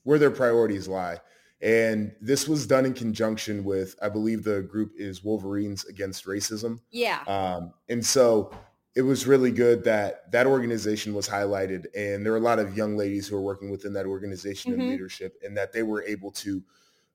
where 0.05 0.19
their 0.19 0.31
priorities 0.31 0.89
lie. 0.89 1.19
And 1.61 2.15
this 2.21 2.47
was 2.47 2.67
done 2.67 2.85
in 2.85 2.93
conjunction 2.93 3.65
with, 3.65 3.97
I 4.03 4.11
believe 4.11 4.45
the 4.45 4.61
group 4.63 4.93
is 4.99 5.25
Wolverines 5.25 5.87
Against 5.87 6.27
Racism. 6.27 6.79
Yeah. 6.91 7.23
Um, 7.27 7.73
and 7.89 8.05
so 8.05 8.55
it 8.95 9.03
was 9.03 9.27
really 9.27 9.51
good 9.51 9.83
that 9.85 10.31
that 10.31 10.47
organization 10.47 11.15
was 11.15 11.29
highlighted 11.29 11.87
and 11.97 12.25
there 12.25 12.33
were 12.33 12.39
a 12.39 12.43
lot 12.43 12.59
of 12.59 12.77
young 12.77 12.97
ladies 12.97 13.27
who 13.27 13.37
are 13.37 13.43
working 13.43 13.71
within 13.71 13.95
that 13.95 14.07
organization 14.07 14.73
mm-hmm. 14.73 14.81
and 14.81 14.91
leadership 14.91 15.37
and 15.43 15.57
that 15.57 15.73
they 15.73 15.83
were 15.83 16.03
able 16.05 16.31
to 16.31 16.63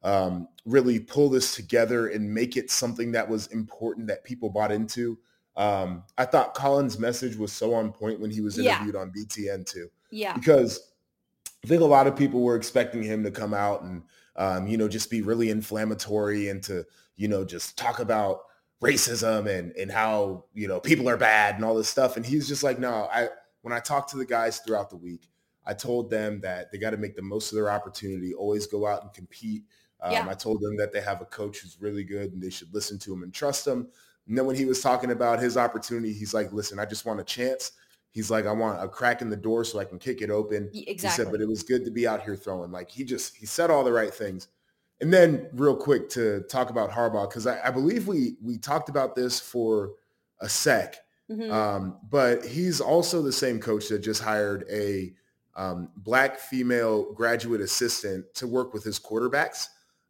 um, 0.03 0.47
really 0.65 0.99
pull 0.99 1.29
this 1.29 1.55
together 1.55 2.07
and 2.07 2.33
make 2.33 2.57
it 2.57 2.71
something 2.71 3.11
that 3.11 3.29
was 3.29 3.47
important 3.47 4.07
that 4.07 4.23
people 4.23 4.49
bought 4.49 4.71
into. 4.71 5.17
Um, 5.59 6.03
I 6.17 6.23
thought 6.23 6.53
Colin's 6.55 6.97
message 6.97 7.35
was 7.35 7.51
so 7.51 7.73
on 7.73 7.91
point 7.91 8.21
when 8.21 8.31
he 8.31 8.39
was 8.39 8.57
interviewed 8.57 8.95
yeah. 8.95 9.01
on 9.01 9.11
BTN 9.11 9.69
too. 9.69 9.89
Yeah. 10.09 10.33
Because 10.33 10.79
I 11.63 11.67
think 11.67 11.81
a 11.81 11.85
lot 11.85 12.07
of 12.07 12.15
people 12.15 12.41
were 12.41 12.55
expecting 12.55 13.03
him 13.03 13.25
to 13.25 13.31
come 13.31 13.53
out 13.53 13.81
and, 13.81 14.03
um, 14.37 14.67
you 14.67 14.77
know, 14.77 14.87
just 14.87 15.11
be 15.11 15.21
really 15.21 15.49
inflammatory 15.49 16.47
and 16.47 16.63
to, 16.63 16.85
you 17.17 17.27
know, 17.27 17.43
just 17.43 17.77
talk 17.77 17.99
about 17.99 18.43
racism 18.81 19.47
and 19.47 19.73
and 19.73 19.91
how 19.91 20.45
you 20.53 20.65
know 20.65 20.79
people 20.79 21.09
are 21.09 21.17
bad 21.17 21.55
and 21.55 21.65
all 21.65 21.75
this 21.75 21.89
stuff 21.89 22.15
and 22.15 22.25
he's 22.25 22.47
just 22.47 22.63
like 22.63 22.79
no 22.79 23.09
i 23.11 23.27
when 23.61 23.73
i 23.73 23.79
talked 23.79 24.09
to 24.09 24.15
the 24.15 24.25
guys 24.25 24.59
throughout 24.59 24.89
the 24.89 24.95
week 24.95 25.27
i 25.65 25.73
told 25.73 26.09
them 26.09 26.39
that 26.39 26.71
they 26.71 26.77
got 26.77 26.91
to 26.91 26.97
make 26.97 27.13
the 27.13 27.21
most 27.21 27.51
of 27.51 27.57
their 27.57 27.69
opportunity 27.69 28.33
always 28.33 28.67
go 28.67 28.87
out 28.87 29.03
and 29.03 29.11
compete 29.11 29.63
um, 29.99 30.13
yeah. 30.13 30.25
i 30.29 30.33
told 30.33 30.61
them 30.61 30.77
that 30.77 30.93
they 30.93 31.01
have 31.01 31.19
a 31.19 31.25
coach 31.25 31.59
who's 31.59 31.77
really 31.81 32.05
good 32.05 32.31
and 32.31 32.41
they 32.41 32.49
should 32.49 32.73
listen 32.73 32.97
to 32.97 33.13
him 33.13 33.21
and 33.21 33.33
trust 33.33 33.67
him 33.67 33.89
and 34.29 34.37
then 34.37 34.45
when 34.45 34.55
he 34.55 34.65
was 34.65 34.81
talking 34.81 35.11
about 35.11 35.39
his 35.39 35.57
opportunity 35.57 36.13
he's 36.13 36.33
like 36.33 36.53
listen 36.53 36.79
i 36.79 36.85
just 36.85 37.05
want 37.05 37.19
a 37.19 37.23
chance 37.23 37.73
he's 38.11 38.31
like 38.31 38.45
i 38.45 38.51
want 38.51 38.81
a 38.81 38.87
crack 38.87 39.21
in 39.21 39.29
the 39.29 39.35
door 39.35 39.65
so 39.65 39.79
i 39.79 39.85
can 39.85 39.99
kick 39.99 40.21
it 40.21 40.29
open 40.29 40.69
exactly 40.73 40.93
he 40.93 40.97
said 41.09 41.31
but 41.31 41.41
it 41.41 41.47
was 41.47 41.63
good 41.63 41.83
to 41.83 41.91
be 41.91 42.07
out 42.07 42.21
here 42.21 42.35
throwing 42.35 42.71
like 42.71 42.89
he 42.89 43.03
just 43.03 43.35
he 43.35 43.45
said 43.45 43.69
all 43.69 43.83
the 43.83 43.91
right 43.91 44.13
things 44.13 44.47
and 45.01 45.13
then 45.13 45.47
real 45.53 45.75
quick 45.75 46.09
to 46.09 46.41
talk 46.49 46.69
about 46.69 46.91
Harbaugh, 46.91 47.29
because 47.29 47.47
I, 47.47 47.67
I, 47.67 47.71
believe 47.71 48.07
we 48.07 48.35
we 48.43 48.57
talked 48.57 48.89
about 48.89 49.15
this 49.15 49.39
for 49.39 49.93
a 50.41 50.49
sec, 50.49 50.97
mm-hmm. 51.31 51.51
um, 51.51 51.97
but 52.09 52.45
he's 52.45 52.81
also 52.81 53.21
the 53.21 53.31
same 53.31 53.59
coach 53.59 53.87
that 53.89 53.99
just 53.99 54.21
hired 54.21 54.65
a 54.69 55.13
um, 55.55 55.89
black 55.95 56.37
female 56.39 57.13
graduate 57.13 57.61
assistant 57.61 58.25
to 58.35 58.47
work 58.47 58.73
with 58.73 58.83
his 58.83 58.99
quarterbacks. 58.99 59.67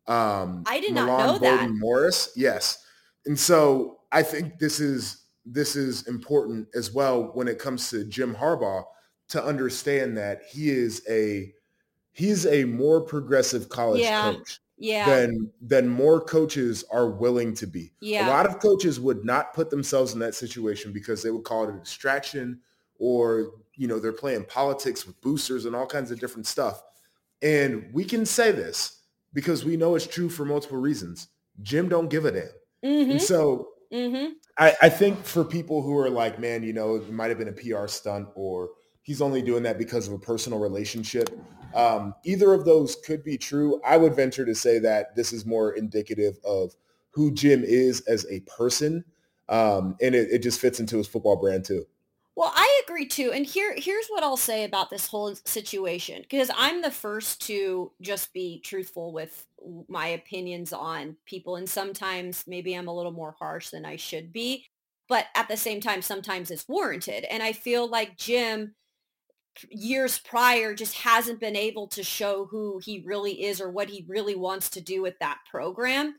Um, 0.07 0.63
I 0.65 0.79
did 0.79 0.93
Milan 0.93 1.07
not 1.07 1.25
know 1.25 1.39
Bowden 1.39 1.73
that. 1.73 1.79
Morris, 1.79 2.31
yes. 2.35 2.83
And 3.25 3.37
so 3.37 3.98
I 4.11 4.23
think 4.23 4.59
this 4.59 4.79
is 4.79 5.23
this 5.45 5.75
is 5.75 6.07
important 6.07 6.67
as 6.75 6.93
well 6.93 7.31
when 7.33 7.47
it 7.47 7.59
comes 7.59 7.89
to 7.89 8.05
Jim 8.05 8.35
Harbaugh 8.35 8.83
to 9.29 9.43
understand 9.43 10.17
that 10.17 10.41
he 10.51 10.69
is 10.69 11.03
a 11.09 11.53
he's 12.11 12.45
a 12.45 12.65
more 12.65 13.01
progressive 13.01 13.69
college 13.69 14.01
yeah. 14.01 14.33
coach 14.33 14.59
yeah. 14.79 15.05
than 15.05 15.51
than 15.61 15.87
more 15.87 16.19
coaches 16.21 16.83
are 16.91 17.09
willing 17.09 17.53
to 17.55 17.67
be. 17.67 17.91
Yeah. 18.01 18.27
A 18.27 18.29
lot 18.29 18.45
of 18.45 18.59
coaches 18.59 18.99
would 18.99 19.23
not 19.25 19.53
put 19.53 19.69
themselves 19.69 20.13
in 20.13 20.19
that 20.19 20.35
situation 20.35 20.91
because 20.91 21.21
they 21.21 21.31
would 21.31 21.43
call 21.43 21.67
it 21.67 21.75
a 21.75 21.79
distraction 21.79 22.59
or, 22.97 23.51
you 23.75 23.87
know, 23.87 23.99
they're 23.99 24.11
playing 24.11 24.45
politics 24.45 25.05
with 25.05 25.19
boosters 25.21 25.65
and 25.65 25.75
all 25.75 25.85
kinds 25.85 26.11
of 26.11 26.19
different 26.19 26.47
stuff. 26.47 26.81
And 27.41 27.89
we 27.93 28.03
can 28.03 28.25
say 28.25 28.51
this 28.51 29.01
because 29.33 29.63
we 29.63 29.77
know 29.77 29.95
it's 29.95 30.07
true 30.07 30.29
for 30.29 30.43
multiple 30.45 30.77
reasons. 30.77 31.27
Jim 31.61 31.87
don't 31.87 32.09
give 32.09 32.25
a 32.25 32.31
damn. 32.31 32.43
Mm-hmm. 32.83 33.11
And 33.11 33.21
so 33.21 33.69
mm-hmm. 33.91 34.33
I, 34.57 34.75
I 34.81 34.89
think 34.89 35.23
for 35.23 35.43
people 35.43 35.81
who 35.81 35.97
are 35.97 36.09
like, 36.09 36.39
man, 36.39 36.63
you 36.63 36.73
know, 36.73 36.95
it 36.95 37.11
might 37.11 37.29
have 37.29 37.37
been 37.37 37.47
a 37.47 37.53
PR 37.53 37.87
stunt 37.87 38.27
or 38.35 38.69
he's 39.01 39.21
only 39.21 39.41
doing 39.41 39.63
that 39.63 39.77
because 39.77 40.07
of 40.07 40.13
a 40.13 40.19
personal 40.19 40.59
relationship. 40.59 41.29
Um, 41.73 42.13
either 42.25 42.53
of 42.53 42.65
those 42.65 42.95
could 42.95 43.23
be 43.23 43.37
true. 43.37 43.81
I 43.85 43.97
would 43.97 44.15
venture 44.15 44.45
to 44.45 44.55
say 44.55 44.79
that 44.79 45.15
this 45.15 45.33
is 45.33 45.45
more 45.45 45.71
indicative 45.71 46.37
of 46.43 46.75
who 47.11 47.31
Jim 47.31 47.63
is 47.63 48.01
as 48.01 48.25
a 48.29 48.41
person, 48.41 49.03
um, 49.49 49.95
and 50.01 50.13
it, 50.15 50.29
it 50.31 50.43
just 50.43 50.59
fits 50.59 50.79
into 50.79 50.97
his 50.97 51.07
football 51.07 51.35
brand 51.35 51.65
too. 51.65 51.85
Well, 52.39 52.53
I 52.55 52.83
agree 52.85 53.05
too. 53.05 53.33
And 53.33 53.45
here, 53.45 53.75
here's 53.75 54.07
what 54.07 54.23
I'll 54.23 54.37
say 54.37 54.63
about 54.63 54.89
this 54.89 55.07
whole 55.07 55.35
situation, 55.43 56.21
because 56.21 56.49
I'm 56.55 56.81
the 56.81 56.89
first 56.89 57.41
to 57.47 57.91
just 57.99 58.31
be 58.31 58.61
truthful 58.61 59.11
with 59.11 59.45
my 59.89 60.07
opinions 60.07 60.71
on 60.71 61.17
people. 61.25 61.57
And 61.57 61.69
sometimes 61.69 62.45
maybe 62.47 62.75
I'm 62.75 62.87
a 62.87 62.95
little 62.95 63.11
more 63.11 63.35
harsh 63.37 63.71
than 63.71 63.83
I 63.83 63.97
should 63.97 64.31
be. 64.31 64.63
But 65.09 65.25
at 65.35 65.49
the 65.49 65.57
same 65.57 65.81
time, 65.81 66.01
sometimes 66.01 66.49
it's 66.49 66.65
warranted. 66.65 67.25
And 67.25 67.43
I 67.43 67.51
feel 67.51 67.89
like 67.89 68.15
Jim 68.15 68.73
years 69.69 70.17
prior 70.19 70.73
just 70.73 70.93
hasn't 70.93 71.41
been 71.41 71.57
able 71.57 71.87
to 71.87 72.03
show 72.03 72.45
who 72.45 72.79
he 72.81 73.03
really 73.05 73.43
is 73.43 73.59
or 73.59 73.69
what 73.69 73.89
he 73.89 74.05
really 74.07 74.35
wants 74.35 74.69
to 74.69 74.79
do 74.79 75.01
with 75.01 75.19
that 75.19 75.39
program. 75.51 76.15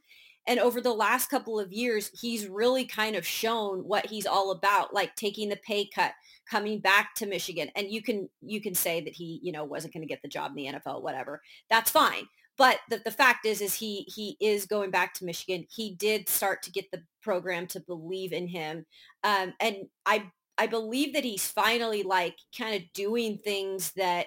And 0.46 0.58
over 0.58 0.80
the 0.80 0.92
last 0.92 1.28
couple 1.28 1.60
of 1.60 1.72
years, 1.72 2.10
he's 2.20 2.48
really 2.48 2.84
kind 2.84 3.14
of 3.14 3.26
shown 3.26 3.80
what 3.80 4.06
he's 4.06 4.26
all 4.26 4.50
about, 4.50 4.94
like 4.94 5.14
taking 5.14 5.48
the 5.48 5.56
pay 5.56 5.88
cut, 5.94 6.12
coming 6.50 6.80
back 6.80 7.14
to 7.16 7.26
Michigan. 7.26 7.70
And 7.76 7.90
you 7.90 8.02
can 8.02 8.28
you 8.40 8.60
can 8.60 8.74
say 8.74 9.00
that 9.02 9.14
he, 9.14 9.40
you 9.42 9.52
know, 9.52 9.64
wasn't 9.64 9.94
going 9.94 10.02
to 10.02 10.08
get 10.08 10.22
the 10.22 10.28
job 10.28 10.52
in 10.56 10.56
the 10.56 10.78
NFL, 10.78 11.02
whatever. 11.02 11.40
That's 11.68 11.90
fine. 11.90 12.26
But 12.56 12.78
the, 12.90 13.00
the 13.04 13.10
fact 13.10 13.46
is, 13.46 13.60
is 13.60 13.74
he 13.74 14.02
he 14.14 14.36
is 14.40 14.66
going 14.66 14.90
back 14.90 15.14
to 15.14 15.24
Michigan. 15.24 15.66
He 15.70 15.94
did 15.94 16.28
start 16.28 16.62
to 16.64 16.70
get 16.70 16.90
the 16.90 17.02
program 17.22 17.66
to 17.68 17.80
believe 17.80 18.32
in 18.32 18.48
him. 18.48 18.84
Um, 19.24 19.54
and 19.60 19.76
I 20.04 20.30
I 20.58 20.66
believe 20.66 21.14
that 21.14 21.24
he's 21.24 21.46
finally 21.46 22.02
like 22.02 22.36
kind 22.56 22.74
of 22.74 22.82
doing 22.92 23.38
things 23.38 23.92
that 23.92 24.26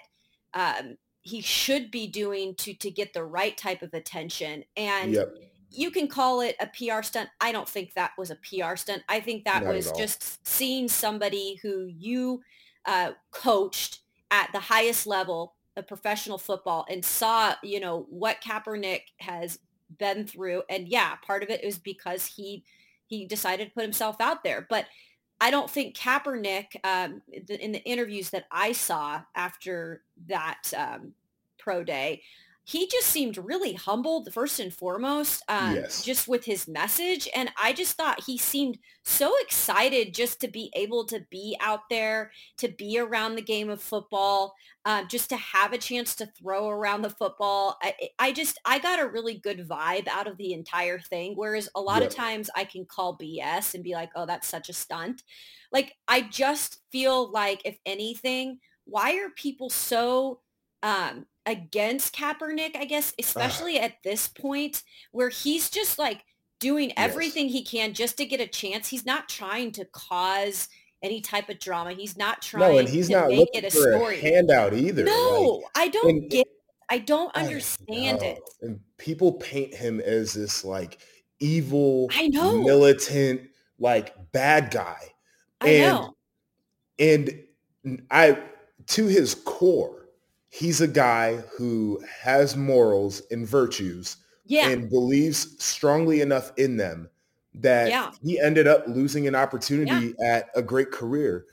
um, 0.56 0.98
he 1.22 1.42
should 1.42 1.92
be 1.92 2.08
doing 2.08 2.56
to 2.56 2.74
to 2.74 2.90
get 2.90 3.14
the 3.14 3.24
right 3.24 3.56
type 3.56 3.82
of 3.84 3.94
attention. 3.94 4.64
And 4.76 5.14
yep. 5.14 5.36
You 5.74 5.92
can 5.92 6.08
call 6.08 6.42
it 6.42 6.56
a 6.60 6.68
PR 6.68 7.02
stunt. 7.02 7.30
I 7.42 7.52
don't 7.52 7.68
think 7.68 7.94
that 7.94 8.12
was 8.18 8.32
a 8.32 8.36
PR 8.38 8.76
stunt. 8.76 9.04
I 9.10 9.20
think 9.20 9.46
that 9.46 9.64
Not 9.64 9.74
was 9.74 9.92
just 9.92 10.46
seeing 10.48 10.88
somebody 10.88 11.60
who 11.62 11.86
you 11.86 12.42
uh, 12.86 13.12
coached 13.32 14.00
at 14.32 14.50
the 14.54 14.60
highest 14.60 15.08
level 15.08 15.56
of 15.76 15.88
professional 15.88 16.38
football 16.38 16.86
and 16.90 17.04
saw, 17.04 17.56
you 17.64 17.80
know, 17.80 18.06
what 18.10 18.42
Kaepernick 18.42 19.02
has 19.18 19.60
been 19.98 20.28
through. 20.28 20.64
And 20.70 20.88
yeah, 20.88 21.16
part 21.16 21.44
of 21.44 21.50
it 21.50 21.64
is 21.64 21.78
because 21.78 22.26
he 22.26 22.64
he 23.08 23.26
decided 23.26 23.66
to 23.66 23.74
put 23.74 23.84
himself 23.84 24.16
out 24.20 24.44
there. 24.44 24.66
But 24.70 24.86
I 25.42 25.52
don't 25.52 25.70
think 25.70 25.96
Kaepernick, 25.96 26.68
um, 26.84 27.22
in 27.32 27.74
the 27.74 27.84
interviews 27.84 28.30
that 28.30 28.46
I 28.52 28.72
saw 28.72 29.22
after 29.36 30.02
that 30.28 30.72
um, 30.76 31.14
pro 31.60 31.84
day, 31.84 32.22
he 32.66 32.88
just 32.88 33.08
seemed 33.08 33.38
really 33.38 33.74
humbled 33.74 34.32
first 34.34 34.60
and 34.60 34.74
foremost 34.74 35.44
um, 35.50 35.76
yes. 35.76 36.04
just 36.04 36.28
with 36.28 36.46
his 36.46 36.68
message 36.68 37.28
and 37.36 37.50
i 37.62 37.74
just 37.74 37.96
thought 37.98 38.24
he 38.26 38.38
seemed 38.38 38.78
so 39.04 39.34
excited 39.42 40.14
just 40.14 40.40
to 40.40 40.48
be 40.48 40.72
able 40.76 41.06
to 41.06 41.26
be 41.30 41.58
out 41.60 41.82
there 41.90 42.32
to 42.58 42.68
be 42.70 42.98
around 42.98 43.36
the 43.36 43.42
game 43.42 43.70
of 43.70 43.82
football 43.82 44.54
uh, 44.86 45.04
just 45.06 45.30
to 45.30 45.38
have 45.38 45.72
a 45.72 45.78
chance 45.78 46.14
to 46.14 46.26
throw 46.26 46.68
around 46.68 47.04
the 47.04 47.10
football. 47.10 47.78
I, 47.82 47.94
I, 48.20 48.32
just 48.34 48.60
i 48.66 48.80
got 48.80 49.00
a 49.00 49.08
really 49.08 49.36
good 49.36 49.68
vibe 49.68 50.08
out 50.08 50.28
of 50.28 50.38
the 50.38 50.54
entire 50.54 51.00
thing 51.00 51.34
whereas 51.36 51.70
a 51.76 51.82
lot 51.82 52.02
of 52.02 52.14
times 52.14 52.50
i 52.56 52.66
can 52.66 52.86
call 52.86 53.18
bs 53.18 53.76
and 53.76 53.84
be 53.84 53.94
like 53.94 54.10
oh 54.16 54.26
that's 54.26 54.48
such 54.48 54.70
a 54.70 54.74
stunt. 54.74 55.24
Like 55.72 55.96
i 56.08 56.22
just 56.22 56.80
feel 56.92 57.32
like 57.32 57.62
if 57.66 57.78
anything 57.86 58.60
why 58.86 59.18
are 59.18 59.30
people 59.30 59.70
so 59.70 60.40
um, 60.82 61.26
against 61.46 62.16
Kaepernick, 62.16 62.76
I 62.76 62.86
guess, 62.86 63.14
especially 63.20 63.80
at 63.80 64.02
this 64.04 64.28
point 64.28 64.84
where 65.12 65.30
he's 65.30 65.70
just 65.70 66.00
like 66.00 66.24
doing 66.60 66.94
everything 66.98 67.46
yes. 67.46 67.54
he 67.54 67.64
can 67.64 67.94
just 67.94 68.18
to 68.18 68.26
get 68.26 68.40
a 68.40 68.48
chance. 68.48 68.88
He's 68.88 69.06
not 69.06 69.28
trying 69.28 69.72
to 69.74 69.86
cause 69.86 70.70
any 71.02 71.20
type 71.22 71.50
of 71.50 71.60
drama. 71.60 71.94
He's 71.94 72.18
not 72.18 72.42
trying 72.42 72.74
no, 72.74 72.78
and 72.80 72.88
he's 72.88 73.10
not 73.10 73.28
make 73.28 73.50
it 73.54 73.66
a 73.66 73.72
story. 73.72 74.20
A 74.20 74.22
handout 74.22 74.74
either. 74.74 75.04
No, 75.04 75.62
like, 75.62 75.72
I 75.76 75.88
don't 75.90 76.10
and, 76.10 76.30
get 76.30 76.48
I 76.90 77.00
don't 77.00 77.36
understand 77.36 78.20
I 78.22 78.26
it. 78.28 78.40
And 78.62 78.80
people 78.98 79.34
paint 79.34 79.74
him 79.74 80.00
as 80.00 80.34
this 80.34 80.64
like 80.64 81.00
evil, 81.40 82.10
I 82.14 82.28
know, 82.28 82.62
militant, 82.62 83.42
like 83.80 84.32
bad 84.32 84.72
guy. 84.72 85.00
I 85.60 85.70
and, 85.70 85.96
know. 85.96 86.14
And 87.00 88.04
I 88.10 88.40
to 88.88 89.08
his 89.08 89.36
core, 89.36 90.03
he's 90.54 90.82
a 90.82 90.88
guy 90.88 91.38
who 91.58 92.00
has 92.22 92.56
morals 92.56 93.24
and 93.32 93.48
virtues 93.48 94.18
yeah. 94.46 94.70
and 94.70 94.88
believes 94.88 95.56
strongly 95.64 96.22
enough 96.22 96.52
in 96.58 96.78
them 96.78 97.10
that 97.56 97.90
Yeah. 97.90 98.12
he 98.24 98.40
ended 98.40 98.68
up 98.68 98.84
losing 98.88 99.28
an 99.28 99.34
opportunity 99.34 100.14
at 100.24 100.50
a 100.54 100.62
great 100.62 100.92
career. 100.92 101.46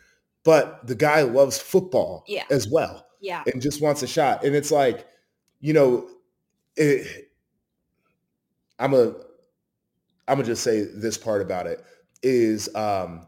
But 0.45 0.87
the 0.87 0.95
guy 0.95 1.23
loves 1.23 1.59
football 1.59 2.25
Yeah. 2.29 2.45
as 2.51 2.69
well 2.69 3.07
Yeah. 3.21 3.43
and 3.51 3.63
just 3.63 3.81
wants 3.81 4.03
a 4.03 4.07
shot. 4.07 4.45
And 4.45 4.55
it's 4.55 4.71
like, 4.71 5.07
you 5.61 5.73
know, 5.73 6.07
it, 6.77 7.31
I'm 8.79 8.93
a 8.93 9.15
I'm 10.29 10.37
gonna 10.37 10.45
just 10.45 10.63
say 10.63 10.83
this 10.83 11.17
part 11.17 11.41
about 11.41 11.67
it 11.67 11.83
is 12.23 12.73
um, 12.75 13.27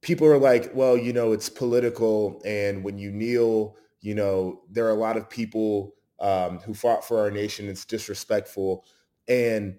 people 0.00 0.26
are 0.26 0.38
like, 0.38 0.72
well, 0.74 0.96
you 0.96 1.12
know, 1.12 1.30
it's 1.32 1.48
political, 1.48 2.42
and 2.44 2.82
when 2.82 2.98
you 2.98 3.12
kneel, 3.12 3.76
you 4.02 4.14
know, 4.14 4.60
there 4.70 4.84
are 4.86 4.90
a 4.90 4.94
lot 4.94 5.16
of 5.16 5.30
people 5.30 5.94
um, 6.20 6.58
who 6.60 6.74
fought 6.74 7.04
for 7.04 7.18
our 7.20 7.30
nation. 7.30 7.68
It's 7.68 7.84
disrespectful, 7.84 8.84
and 9.26 9.78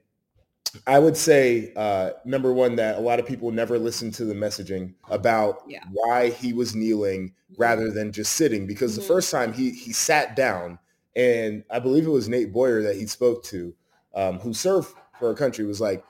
I 0.87 0.97
would 0.97 1.15
say 1.15 1.71
uh, 1.75 2.11
number 2.25 2.51
one 2.51 2.75
that 2.77 2.97
a 2.97 3.01
lot 3.01 3.19
of 3.19 3.27
people 3.27 3.51
never 3.51 3.77
listen 3.77 4.09
to 4.13 4.25
the 4.25 4.33
messaging 4.33 4.95
about 5.09 5.61
Yeah. 5.67 5.83
why 5.91 6.29
he 6.31 6.51
was 6.51 6.73
kneeling 6.75 7.33
rather 7.57 7.91
than 7.91 8.11
just 8.11 8.33
sitting. 8.33 8.65
Because 8.65 8.93
Mhm. 8.93 8.95
the 8.95 9.01
first 9.03 9.29
time 9.31 9.53
he 9.53 9.69
he 9.69 9.93
sat 9.93 10.35
down, 10.35 10.79
and 11.15 11.63
I 11.69 11.77
believe 11.79 12.07
it 12.07 12.09
was 12.09 12.27
Nate 12.27 12.51
Boyer 12.51 12.81
that 12.81 12.95
he 12.95 13.05
spoke 13.05 13.43
to, 13.45 13.75
um, 14.15 14.39
who 14.39 14.53
served 14.53 14.89
for 15.19 15.27
our 15.27 15.35
country, 15.35 15.63
was 15.63 15.79
like, 15.79 16.03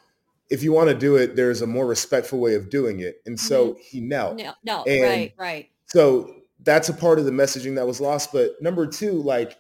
if 0.50 0.64
you 0.64 0.72
want 0.72 0.90
to 0.90 0.96
do 0.96 1.16
it, 1.18 1.36
there's 1.36 1.62
a 1.62 1.68
more 1.68 1.86
respectful 1.86 2.40
way 2.40 2.56
of 2.56 2.70
doing 2.70 3.02
it. 3.02 3.22
And 3.26 3.38
so 3.40 3.76
he 3.82 4.00
knelt. 4.02 4.38
No, 4.38 4.54
no, 4.64 4.84
And- 4.84 5.04
right, 5.04 5.34
right. 5.38 5.70
So 5.88 6.34
that's 6.64 6.90
a 6.90 6.94
part 6.94 7.20
of 7.20 7.26
the 7.26 7.32
messaging 7.32 7.76
that 7.76 7.88
was 7.88 8.02
lost. 8.02 8.32
But 8.32 8.62
number 8.62 8.88
two, 8.88 9.22
like 9.22 9.58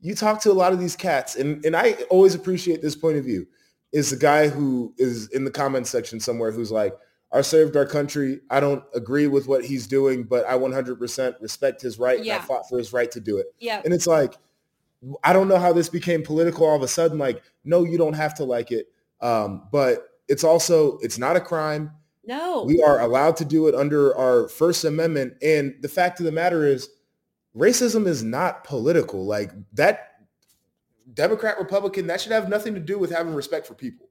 you 0.00 0.14
talk 0.14 0.40
to 0.42 0.50
a 0.50 0.54
lot 0.54 0.72
of 0.72 0.78
these 0.78 0.96
cats, 0.96 1.36
and, 1.36 1.64
and 1.64 1.76
I 1.76 1.92
always 2.10 2.34
appreciate 2.34 2.82
this 2.82 2.96
point 2.96 3.16
of 3.16 3.24
view, 3.24 3.46
is 3.92 4.10
the 4.10 4.16
guy 4.16 4.48
who 4.48 4.94
is 4.98 5.28
in 5.28 5.44
the 5.44 5.50
comment 5.50 5.86
section 5.86 6.18
somewhere 6.18 6.50
who's 6.50 6.72
like, 6.72 6.94
I 7.32 7.40
served 7.40 7.76
our 7.76 7.86
country. 7.86 8.40
I 8.50 8.60
don't 8.60 8.84
agree 8.94 9.26
with 9.26 9.46
what 9.46 9.64
he's 9.64 9.86
doing, 9.86 10.24
but 10.24 10.44
I 10.46 10.54
100% 10.58 11.40
respect 11.40 11.80
his 11.80 11.98
right. 11.98 12.18
And 12.18 12.30
I 12.30 12.38
fought 12.40 12.68
for 12.68 12.78
his 12.78 12.92
right 12.92 13.10
to 13.12 13.20
do 13.20 13.38
it. 13.38 13.46
Yeah. 13.58 13.80
And 13.84 13.94
it's 13.94 14.06
like, 14.06 14.34
I 15.24 15.32
don't 15.32 15.48
know 15.48 15.58
how 15.58 15.72
this 15.72 15.88
became 15.88 16.22
political 16.22 16.66
all 16.66 16.76
of 16.76 16.82
a 16.82 16.88
sudden. 16.88 17.18
Like, 17.18 17.42
no, 17.64 17.84
you 17.84 17.96
don't 17.96 18.12
have 18.12 18.34
to 18.34 18.44
like 18.44 18.70
it. 18.70 18.88
Um, 19.20 19.68
but 19.72 20.08
it's 20.28 20.44
also, 20.44 20.98
it's 20.98 21.18
not 21.18 21.36
a 21.36 21.40
crime. 21.40 21.92
No. 22.24 22.64
We 22.64 22.82
are 22.82 23.00
allowed 23.00 23.36
to 23.38 23.44
do 23.44 23.66
it 23.68 23.74
under 23.74 24.16
our 24.16 24.48
First 24.48 24.84
Amendment. 24.84 25.34
And 25.42 25.74
the 25.80 25.88
fact 25.88 26.20
of 26.20 26.26
the 26.26 26.32
matter 26.32 26.64
is, 26.64 26.88
racism 27.56 28.06
is 28.06 28.22
not 28.22 28.64
political. 28.64 29.24
Like 29.24 29.52
that 29.74 30.10
Democrat, 31.12 31.58
Republican, 31.58 32.06
that 32.06 32.20
should 32.20 32.32
have 32.32 32.48
nothing 32.48 32.74
to 32.74 32.80
do 32.80 32.98
with 32.98 33.10
having 33.10 33.34
respect 33.34 33.66
for 33.66 33.74
people. 33.74 34.08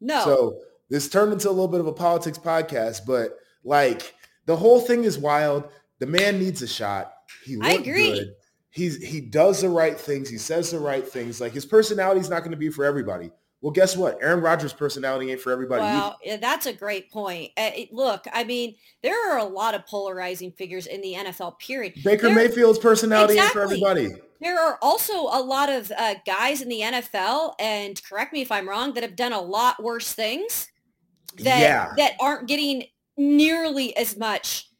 no. 0.00 0.24
So 0.24 0.58
this 0.88 1.08
turned 1.08 1.32
into 1.32 1.48
a 1.48 1.52
little 1.52 1.68
bit 1.68 1.80
of 1.80 1.86
a 1.86 1.92
politics 1.92 2.38
podcast, 2.38 3.06
but 3.06 3.36
like 3.62 4.14
the 4.46 4.56
whole 4.56 4.80
thing 4.80 5.04
is 5.04 5.18
wild. 5.18 5.68
The 6.00 6.06
man 6.06 6.38
needs 6.38 6.62
a 6.62 6.66
shot. 6.66 7.12
He 7.44 7.58
I 7.62 7.74
agree. 7.74 8.12
good. 8.12 8.34
He's 8.70 8.96
he 8.96 9.20
does 9.20 9.60
the 9.60 9.68
right 9.68 9.98
things. 9.98 10.28
He 10.28 10.38
says 10.38 10.70
the 10.70 10.80
right 10.80 11.06
things. 11.06 11.40
Like 11.40 11.52
his 11.52 11.66
personality 11.66 12.20
is 12.20 12.30
not 12.30 12.40
going 12.40 12.52
to 12.52 12.56
be 12.56 12.70
for 12.70 12.84
everybody. 12.84 13.30
Well, 13.62 13.72
guess 13.72 13.94
what? 13.94 14.18
Aaron 14.22 14.40
Rodgers' 14.40 14.72
personality 14.72 15.30
ain't 15.30 15.40
for 15.40 15.52
everybody. 15.52 15.82
Well, 15.82 16.18
yeah, 16.24 16.38
that's 16.38 16.64
a 16.64 16.72
great 16.72 17.10
point. 17.10 17.50
Uh, 17.58 17.70
it- 17.76 17.92
look, 17.92 18.24
I 18.32 18.44
mean, 18.44 18.74
there 19.02 19.32
are 19.32 19.38
a 19.38 19.44
lot 19.44 19.74
of 19.74 19.86
polarizing 19.86 20.50
figures 20.52 20.86
in 20.86 21.02
the 21.02 21.14
NFL. 21.14 21.58
Period. 21.58 21.94
Baker 22.02 22.28
There- 22.28 22.36
Mayfield's 22.36 22.78
personality 22.78 23.38
ain't 23.38 23.52
for 23.52 23.60
everybody. 23.60 24.14
There 24.40 24.58
are 24.58 24.78
also 24.80 25.24
a 25.24 25.42
lot 25.42 25.68
of 25.68 25.92
uh, 25.96 26.14
guys 26.24 26.62
in 26.62 26.70
the 26.70 26.80
NFL, 26.80 27.54
and 27.60 28.02
correct 28.02 28.32
me 28.32 28.40
if 28.40 28.50
I'm 28.50 28.66
wrong, 28.66 28.94
that 28.94 29.02
have 29.02 29.14
done 29.14 29.34
a 29.34 29.40
lot 29.40 29.82
worse 29.82 30.14
things 30.14 30.68
that 31.36 31.60
yeah. 31.60 31.92
that 31.98 32.14
aren't 32.18 32.48
getting 32.48 32.84
nearly 33.18 33.94
as 33.96 34.16
much 34.16 34.70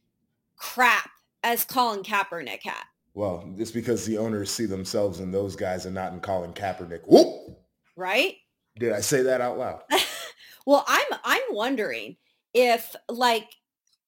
crap 0.56 1.10
as 1.42 1.64
Colin 1.64 2.02
Kaepernick 2.02 2.62
had. 2.62 2.84
Well, 3.12 3.52
it's 3.58 3.70
because 3.70 4.06
the 4.06 4.16
owners 4.16 4.50
see 4.50 4.66
themselves 4.66 5.20
in 5.20 5.30
those 5.30 5.56
guys 5.56 5.84
and 5.84 5.94
not 5.94 6.12
in 6.12 6.20
Colin 6.20 6.52
Kaepernick. 6.52 7.00
Whoop! 7.06 7.58
Right? 7.96 8.36
Did 8.78 8.92
I 8.92 9.00
say 9.00 9.22
that 9.22 9.40
out 9.40 9.58
loud? 9.58 9.82
Well, 10.66 10.84
I'm 10.86 11.06
I'm 11.24 11.40
wondering 11.50 12.16
if 12.54 12.94
like 13.08 13.48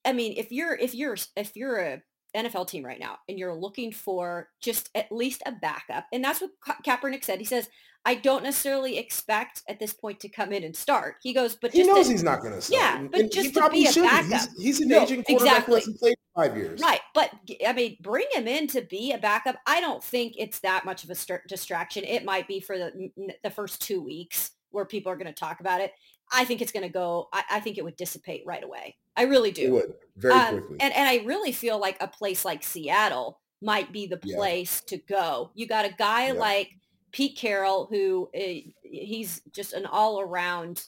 I 0.04 0.12
mean, 0.12 0.34
if 0.36 0.52
you're 0.52 0.74
if 0.76 0.94
you're 0.94 1.16
if 1.34 1.56
you're 1.56 1.78
a 1.78 2.02
NFL 2.36 2.68
team 2.68 2.84
right 2.84 3.00
now 3.00 3.16
and 3.28 3.38
you're 3.38 3.54
looking 3.54 3.90
for 3.90 4.48
just 4.60 4.90
at 4.94 5.10
least 5.10 5.42
a 5.46 5.52
backup, 5.52 6.04
and 6.12 6.22
that's 6.22 6.40
what 6.42 6.50
Ka- 6.64 6.76
Kaepernick 6.86 7.24
said. 7.24 7.38
He 7.38 7.44
says, 7.46 7.68
"I 8.04 8.14
don't 8.16 8.42
necessarily 8.44 8.98
expect 8.98 9.62
at 9.68 9.80
this 9.80 9.92
point 9.94 10.20
to 10.20 10.28
come 10.28 10.52
in 10.52 10.62
and 10.62 10.76
start." 10.76 11.16
He 11.22 11.32
goes, 11.32 11.56
"But 11.56 11.72
He 11.72 11.84
knows 11.84 12.06
to- 12.06 12.12
he's 12.12 12.22
not 12.22 12.42
going 12.42 12.54
to 12.54 12.60
start. 12.60 12.80
Yeah, 12.82 13.08
but 13.10 13.20
and 13.20 13.32
just 13.32 13.54
to 13.54 13.68
be 13.70 13.86
a 13.86 13.92
shouldn't. 13.92 14.12
backup. 14.30 14.48
He's, 14.58 14.62
he's 14.62 14.80
an 14.82 14.88
No, 14.88 15.02
aging 15.02 15.24
quarterback 15.24 15.56
exactly. 15.56 15.72
who 15.72 15.76
hasn't 15.80 15.98
played 16.00 16.16
five 16.34 16.56
years. 16.56 16.80
Right, 16.80 17.00
but 17.14 17.30
I 17.66 17.72
mean, 17.72 17.96
bring 18.00 18.26
him 18.32 18.46
in 18.48 18.66
to 18.68 18.82
be 18.82 19.12
a 19.12 19.18
backup. 19.18 19.56
I 19.66 19.80
don't 19.80 20.02
think 20.02 20.34
it's 20.38 20.60
that 20.60 20.84
much 20.84 21.04
of 21.04 21.10
a 21.10 21.14
str- 21.14 21.46
distraction. 21.48 22.04
It 22.04 22.24
might 22.24 22.48
be 22.48 22.60
for 22.60 22.78
the 22.78 23.10
the 23.42 23.50
first 23.50 23.80
two 23.82 24.00
weeks 24.02 24.52
where 24.70 24.84
people 24.84 25.12
are 25.12 25.16
going 25.16 25.26
to 25.26 25.32
talk 25.32 25.60
about 25.60 25.80
it. 25.80 25.92
I 26.32 26.44
think 26.44 26.62
it's 26.62 26.72
going 26.72 26.86
to 26.86 26.92
go. 26.92 27.28
I, 27.32 27.42
I 27.50 27.60
think 27.60 27.76
it 27.76 27.84
would 27.84 27.96
dissipate 27.96 28.42
right 28.46 28.64
away. 28.64 28.96
I 29.16 29.24
really 29.24 29.50
do. 29.50 29.64
It 29.66 29.70
would 29.72 29.94
very 30.16 30.34
Um, 30.34 30.58
quickly. 30.58 30.76
And 30.80 30.94
and 30.94 31.08
I 31.08 31.24
really 31.24 31.52
feel 31.52 31.78
like 31.78 31.98
a 32.00 32.08
place 32.08 32.44
like 32.44 32.62
Seattle 32.62 33.40
might 33.60 33.92
be 33.92 34.06
the 34.06 34.18
Yeah. 34.24 34.36
place 34.36 34.80
to 34.86 34.96
go. 34.96 35.50
You 35.54 35.66
got 35.66 35.84
a 35.84 35.90
guy 35.92 36.28
Yeah. 36.28 36.32
like 36.32 36.70
Pete 37.12 37.36
Carroll 37.36 37.86
who 37.90 38.30
uh, 38.34 38.72
he's 38.82 39.42
just 39.52 39.74
an 39.74 39.84
all 39.84 40.18
around 40.20 40.86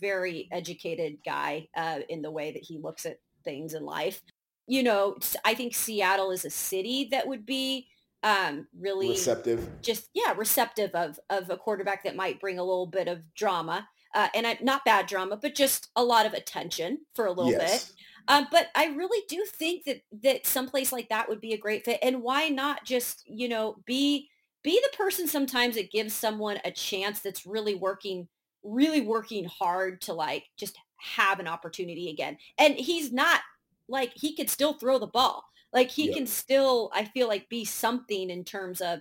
very 0.00 0.48
educated 0.52 1.18
guy 1.24 1.68
uh, 1.76 2.00
in 2.08 2.22
the 2.22 2.30
way 2.30 2.52
that 2.52 2.62
he 2.62 2.78
looks 2.78 3.04
at 3.06 3.18
things 3.44 3.74
in 3.74 3.84
life. 3.84 4.22
You 4.66 4.82
know, 4.82 5.16
I 5.44 5.54
think 5.54 5.74
Seattle 5.74 6.30
is 6.30 6.44
a 6.44 6.50
city 6.50 7.08
that 7.10 7.26
would 7.26 7.44
be 7.44 7.88
um, 8.22 8.66
really 8.78 9.10
Receptive. 9.10 9.68
just 9.82 10.08
yeah 10.14 10.32
receptive 10.34 10.90
of 10.94 11.20
of 11.28 11.50
a 11.50 11.58
quarterback 11.58 12.04
that 12.04 12.16
might 12.16 12.40
bring 12.40 12.58
a 12.58 12.64
little 12.64 12.86
bit 12.86 13.06
of 13.06 13.22
drama 13.34 13.86
uh, 14.14 14.28
and 14.34 14.46
I, 14.46 14.56
not 14.62 14.82
bad 14.86 15.06
drama 15.06 15.36
but 15.36 15.54
just 15.54 15.90
a 15.94 16.02
lot 16.02 16.24
of 16.24 16.32
attention 16.32 17.00
for 17.14 17.26
a 17.26 17.32
little 17.32 17.52
bit 17.52 17.92
um, 18.28 18.46
but 18.50 18.68
I 18.74 18.86
really 18.86 19.22
do 19.28 19.44
think 19.44 19.84
that 19.84 20.00
that 20.22 20.46
someplace 20.46 20.92
like 20.92 21.08
that 21.10 21.28
would 21.28 21.40
be 21.40 21.52
a 21.52 21.58
great 21.58 21.84
fit. 21.84 21.98
And 22.02 22.22
why 22.22 22.48
not 22.48 22.84
just 22.84 23.22
you 23.26 23.48
know 23.48 23.76
be 23.86 24.28
be 24.62 24.80
the 24.82 24.96
person 24.96 25.28
sometimes 25.28 25.74
that 25.74 25.92
gives 25.92 26.14
someone 26.14 26.58
a 26.64 26.70
chance 26.70 27.20
that's 27.20 27.46
really 27.46 27.74
working 27.74 28.28
really 28.62 29.02
working 29.02 29.44
hard 29.44 30.00
to 30.00 30.14
like 30.14 30.44
just 30.56 30.78
have 30.96 31.38
an 31.38 31.46
opportunity 31.46 32.08
again. 32.08 32.38
And 32.58 32.74
he's 32.74 33.12
not 33.12 33.40
like 33.88 34.12
he 34.14 34.34
could 34.36 34.50
still 34.50 34.74
throw 34.74 34.98
the 34.98 35.06
ball. 35.06 35.44
Like 35.72 35.90
he 35.90 36.08
Yeah. 36.08 36.14
can 36.14 36.26
still 36.26 36.90
I 36.94 37.04
feel 37.04 37.28
like 37.28 37.48
be 37.48 37.64
something 37.64 38.30
in 38.30 38.44
terms 38.44 38.80
of 38.80 39.00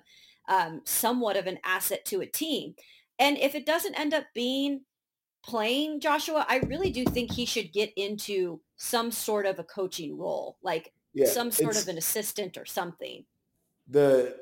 um, 0.49 0.81
somewhat 0.85 1.37
of 1.37 1.47
an 1.47 1.59
asset 1.63 2.05
to 2.05 2.21
a 2.21 2.25
team. 2.25 2.75
And 3.19 3.37
if 3.37 3.55
it 3.55 3.65
doesn't 3.65 3.97
end 3.99 4.13
up 4.13 4.25
being 4.33 4.81
playing 5.43 5.99
Joshua, 6.01 6.45
I 6.49 6.57
really 6.59 6.91
do 6.91 7.05
think 7.05 7.31
he 7.31 7.45
should 7.45 7.71
get 7.73 7.91
into 7.95 8.61
some 8.77 9.11
sort 9.11 9.45
of 9.45 9.59
a 9.59 9.63
coaching 9.63 10.17
role, 10.17 10.57
like 10.63 10.93
Yeah. 11.13 11.27
some 11.27 11.51
sort 11.51 11.77
of 11.77 11.87
an 11.87 11.97
assistant 11.97 12.57
or 12.57 12.65
something. 12.65 13.25
the 13.87 14.35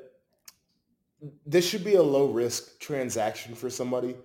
this 1.46 1.68
should 1.68 1.84
be 1.84 1.94
a 1.94 2.02
low 2.02 2.26
risk 2.32 2.78
transaction 2.80 3.54
for 3.54 3.70
somebody. 3.70 4.16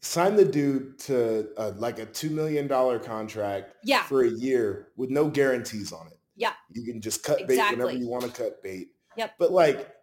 Sign 0.00 0.34
the 0.34 0.44
dude 0.44 0.98
to 1.00 1.48
uh, 1.58 1.72
like 1.76 1.98
a 1.98 2.06
two 2.06 2.30
million 2.30 2.66
dollar 2.66 2.98
contract 2.98 3.74
Yeah. 3.84 4.02
for 4.04 4.22
a 4.22 4.30
year 4.30 4.88
with 4.96 5.10
no 5.10 5.28
guarantees 5.28 5.92
on 5.92 6.06
it. 6.06 6.18
Yeah. 6.36 6.52
You 6.72 6.84
can 6.90 7.00
just 7.02 7.22
cut 7.22 7.46
bait 7.46 7.58
whenever 7.70 7.92
you 7.92 8.08
want 8.08 8.24
to 8.24 8.30
cut 8.30 8.62
bait. 8.62 8.88
Yep. 9.16 9.34
But 9.38 9.52
like, 9.52 9.94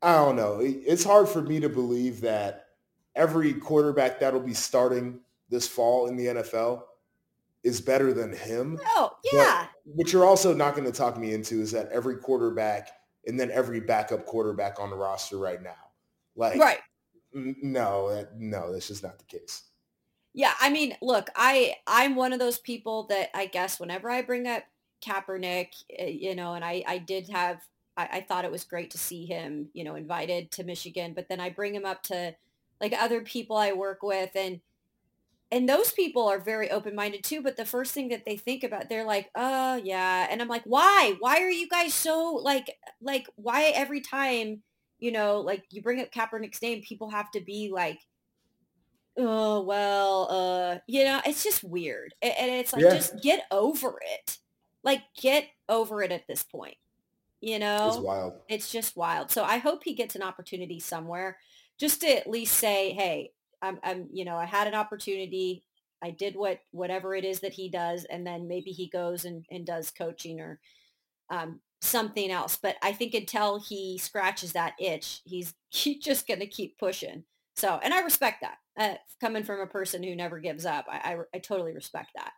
I 0.00 0.14
don't 0.16 0.36
know. 0.36 0.60
It's 0.62 1.04
hard 1.04 1.28
for 1.28 1.42
me 1.42 1.60
to 1.60 1.68
believe 1.68 2.22
that 2.22 2.66
every 3.14 3.52
quarterback 3.54 4.20
that'll 4.20 4.40
be 4.40 4.54
starting 4.54 5.20
this 5.50 5.68
fall 5.68 6.06
in 6.08 6.16
the 6.16 6.26
NFL 6.26 6.82
is 7.62 7.80
better 7.80 8.12
than 8.12 8.34
him. 8.34 8.78
Oh, 8.88 9.12
yeah. 9.32 9.66
What 9.84 10.12
you're 10.12 10.24
also 10.26 10.54
not 10.54 10.74
going 10.74 10.90
to 10.90 10.96
talk 10.96 11.18
me 11.18 11.32
into 11.34 11.60
is 11.60 11.72
that 11.72 11.90
every 11.90 12.16
quarterback 12.16 12.90
and 13.26 13.38
then 13.40 13.50
every 13.50 13.80
backup 13.80 14.26
quarterback 14.26 14.78
on 14.80 14.90
the 14.90 14.96
roster 14.96 15.38
right 15.38 15.62
now. 15.62 15.72
Like, 16.36 16.58
right. 16.58 16.80
No, 17.34 18.26
no, 18.36 18.72
that's 18.72 18.88
just 18.88 19.02
not 19.02 19.18
the 19.18 19.24
case. 19.24 19.64
Yeah, 20.32 20.52
I 20.60 20.70
mean, 20.70 20.96
look, 21.00 21.30
I 21.36 21.76
I'm 21.86 22.16
one 22.16 22.32
of 22.32 22.38
those 22.40 22.58
people 22.58 23.04
that 23.08 23.30
I 23.34 23.46
guess 23.46 23.78
whenever 23.78 24.10
I 24.10 24.22
bring 24.22 24.46
up 24.48 24.64
Kaepernick, 25.04 25.68
eh, 25.96 26.06
you 26.06 26.34
know, 26.34 26.54
and 26.54 26.64
I 26.64 26.82
I 26.86 26.98
did 26.98 27.28
have 27.30 27.60
I, 27.96 28.08
I 28.14 28.20
thought 28.20 28.44
it 28.44 28.50
was 28.50 28.64
great 28.64 28.90
to 28.92 28.98
see 28.98 29.26
him, 29.26 29.68
you 29.74 29.84
know, 29.84 29.94
invited 29.94 30.50
to 30.52 30.64
Michigan, 30.64 31.12
but 31.14 31.28
then 31.28 31.40
I 31.40 31.50
bring 31.50 31.74
him 31.74 31.84
up 31.84 32.02
to 32.04 32.34
like 32.80 32.92
other 32.92 33.20
people 33.20 33.56
I 33.56 33.72
work 33.72 34.02
with 34.02 34.30
and 34.34 34.60
and 35.52 35.68
those 35.68 35.92
people 35.92 36.26
are 36.26 36.40
very 36.40 36.68
open-minded 36.70 37.22
too, 37.22 37.40
but 37.40 37.56
the 37.56 37.64
first 37.64 37.92
thing 37.92 38.08
that 38.08 38.24
they 38.24 38.36
think 38.36 38.64
about, 38.64 38.88
they're 38.88 39.04
like, 39.04 39.30
oh 39.36 39.76
yeah. 39.76 40.26
And 40.28 40.42
I'm 40.42 40.48
like, 40.48 40.64
why? 40.64 41.14
Why 41.20 41.42
are 41.42 41.50
you 41.50 41.68
guys 41.68 41.94
so 41.94 42.40
like 42.42 42.76
like 43.00 43.28
why 43.36 43.64
every 43.74 44.00
time, 44.00 44.62
you 45.04 45.12
know, 45.12 45.40
like 45.40 45.64
you 45.70 45.82
bring 45.82 46.00
up 46.00 46.10
Kaepernick's 46.10 46.62
name, 46.62 46.82
people 46.82 47.10
have 47.10 47.30
to 47.32 47.40
be 47.40 47.70
like 47.72 48.00
oh 49.16 49.62
well, 49.62 50.28
uh, 50.30 50.78
you 50.88 51.04
know, 51.04 51.20
it's 51.24 51.44
just 51.44 51.62
weird, 51.62 52.14
and 52.22 52.50
it's 52.50 52.72
like 52.72 52.82
Yeah. 52.82 52.94
just 52.94 53.22
get 53.22 53.44
over 53.50 53.96
it. 54.02 54.38
Like 54.82 55.02
get 55.20 55.46
over 55.68 56.02
it 56.02 56.10
at 56.12 56.26
this 56.26 56.42
point. 56.42 56.76
You 57.40 57.58
know, 57.58 57.88
It's 57.88 57.98
wild. 57.98 58.32
it's 58.48 58.72
just 58.72 58.96
wild. 58.96 59.30
So 59.30 59.44
I 59.44 59.58
hope 59.58 59.82
he 59.84 59.94
gets 59.94 60.16
an 60.16 60.22
opportunity 60.22 60.80
somewhere, 60.80 61.38
just 61.78 62.00
to 62.00 62.08
at 62.08 62.28
least 62.28 62.56
say, 62.56 62.92
hey, 62.92 63.32
I'm, 63.62 63.78
I'm, 63.84 64.08
you 64.12 64.24
know, 64.24 64.36
I 64.36 64.46
had 64.46 64.66
an 64.66 64.74
opportunity. 64.74 65.64
I 66.02 66.10
did 66.10 66.34
what 66.36 66.60
whatever 66.72 67.14
it 67.14 67.24
is 67.24 67.40
that 67.40 67.52
he 67.54 67.68
does, 67.68 68.04
and 68.06 68.26
then 68.26 68.48
maybe 68.48 68.72
he 68.72 68.88
goes 68.88 69.26
and, 69.26 69.44
and 69.50 69.66
does 69.66 69.90
coaching 69.90 70.40
or 70.40 70.58
um, 71.30 71.60
something 71.84 72.30
else. 72.30 72.56
But 72.56 72.76
I 72.82 72.92
think 72.92 73.14
until 73.14 73.60
he 73.60 73.98
scratches 73.98 74.52
that 74.52 74.74
itch, 74.80 75.20
he's 75.24 75.54
he's 75.70 76.02
just 76.02 76.26
going 76.26 76.40
to 76.40 76.46
keep 76.46 76.78
pushing. 76.78 77.24
So, 77.56 77.78
and 77.82 77.94
I 77.94 78.00
respect 78.00 78.42
that. 78.42 78.58
Uh, 78.76 78.96
coming 79.20 79.44
from 79.44 79.60
a 79.60 79.66
person 79.66 80.02
who 80.02 80.16
never 80.16 80.40
gives 80.40 80.66
up, 80.66 80.86
I, 80.88 81.14
I, 81.14 81.16
I 81.34 81.38
totally 81.38 81.72
respect 81.72 82.10
that. 82.16 82.32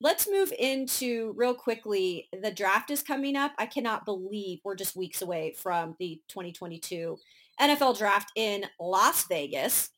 Let's 0.00 0.28
move 0.28 0.52
into 0.58 1.32
real 1.36 1.54
quickly. 1.54 2.28
The 2.42 2.50
draft 2.50 2.90
is 2.90 3.02
coming 3.02 3.36
up. 3.36 3.52
I 3.58 3.66
cannot 3.66 4.04
believe 4.04 4.60
we're 4.64 4.74
just 4.74 4.96
weeks 4.96 5.22
away 5.22 5.54
from 5.56 5.94
the 6.00 6.20
2022 6.28 7.16
NFL 7.60 7.98
draft 7.98 8.32
in 8.34 8.64
Las 8.80 9.28
Vegas. 9.28 9.90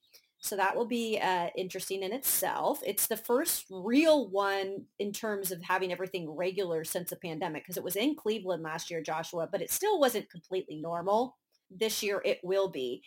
So 0.45 0.57
that 0.57 0.77
will 0.77 0.85
be 0.85 1.19
uh, 1.19 1.49
interesting 1.57 2.03
in 2.03 2.13
itself. 2.13 2.83
It's 2.85 3.07
the 3.07 3.17
first 3.17 3.65
real 3.71 4.29
one 4.29 4.85
in 4.99 5.11
terms 5.11 5.51
of 5.51 5.63
having 5.63 5.91
everything 5.91 6.31
regular 6.31 6.85
since 6.85 7.09
the 7.09 7.17
pandemic 7.17 7.63
because 7.63 7.79
it 7.79 7.83
was 7.83 7.97
in 7.97 8.15
Cleveland 8.15 8.63
last 8.63 8.91
year, 8.91 9.01
Joshua, 9.01 9.49
but 9.51 9.63
it 9.63 9.71
still 9.71 9.99
wasn't 9.99 10.29
completely 10.29 10.77
normal. 10.77 11.39
This 11.71 12.03
year 12.03 12.21
it 12.27 12.41
will 12.45 12.69
be. 12.69 13.03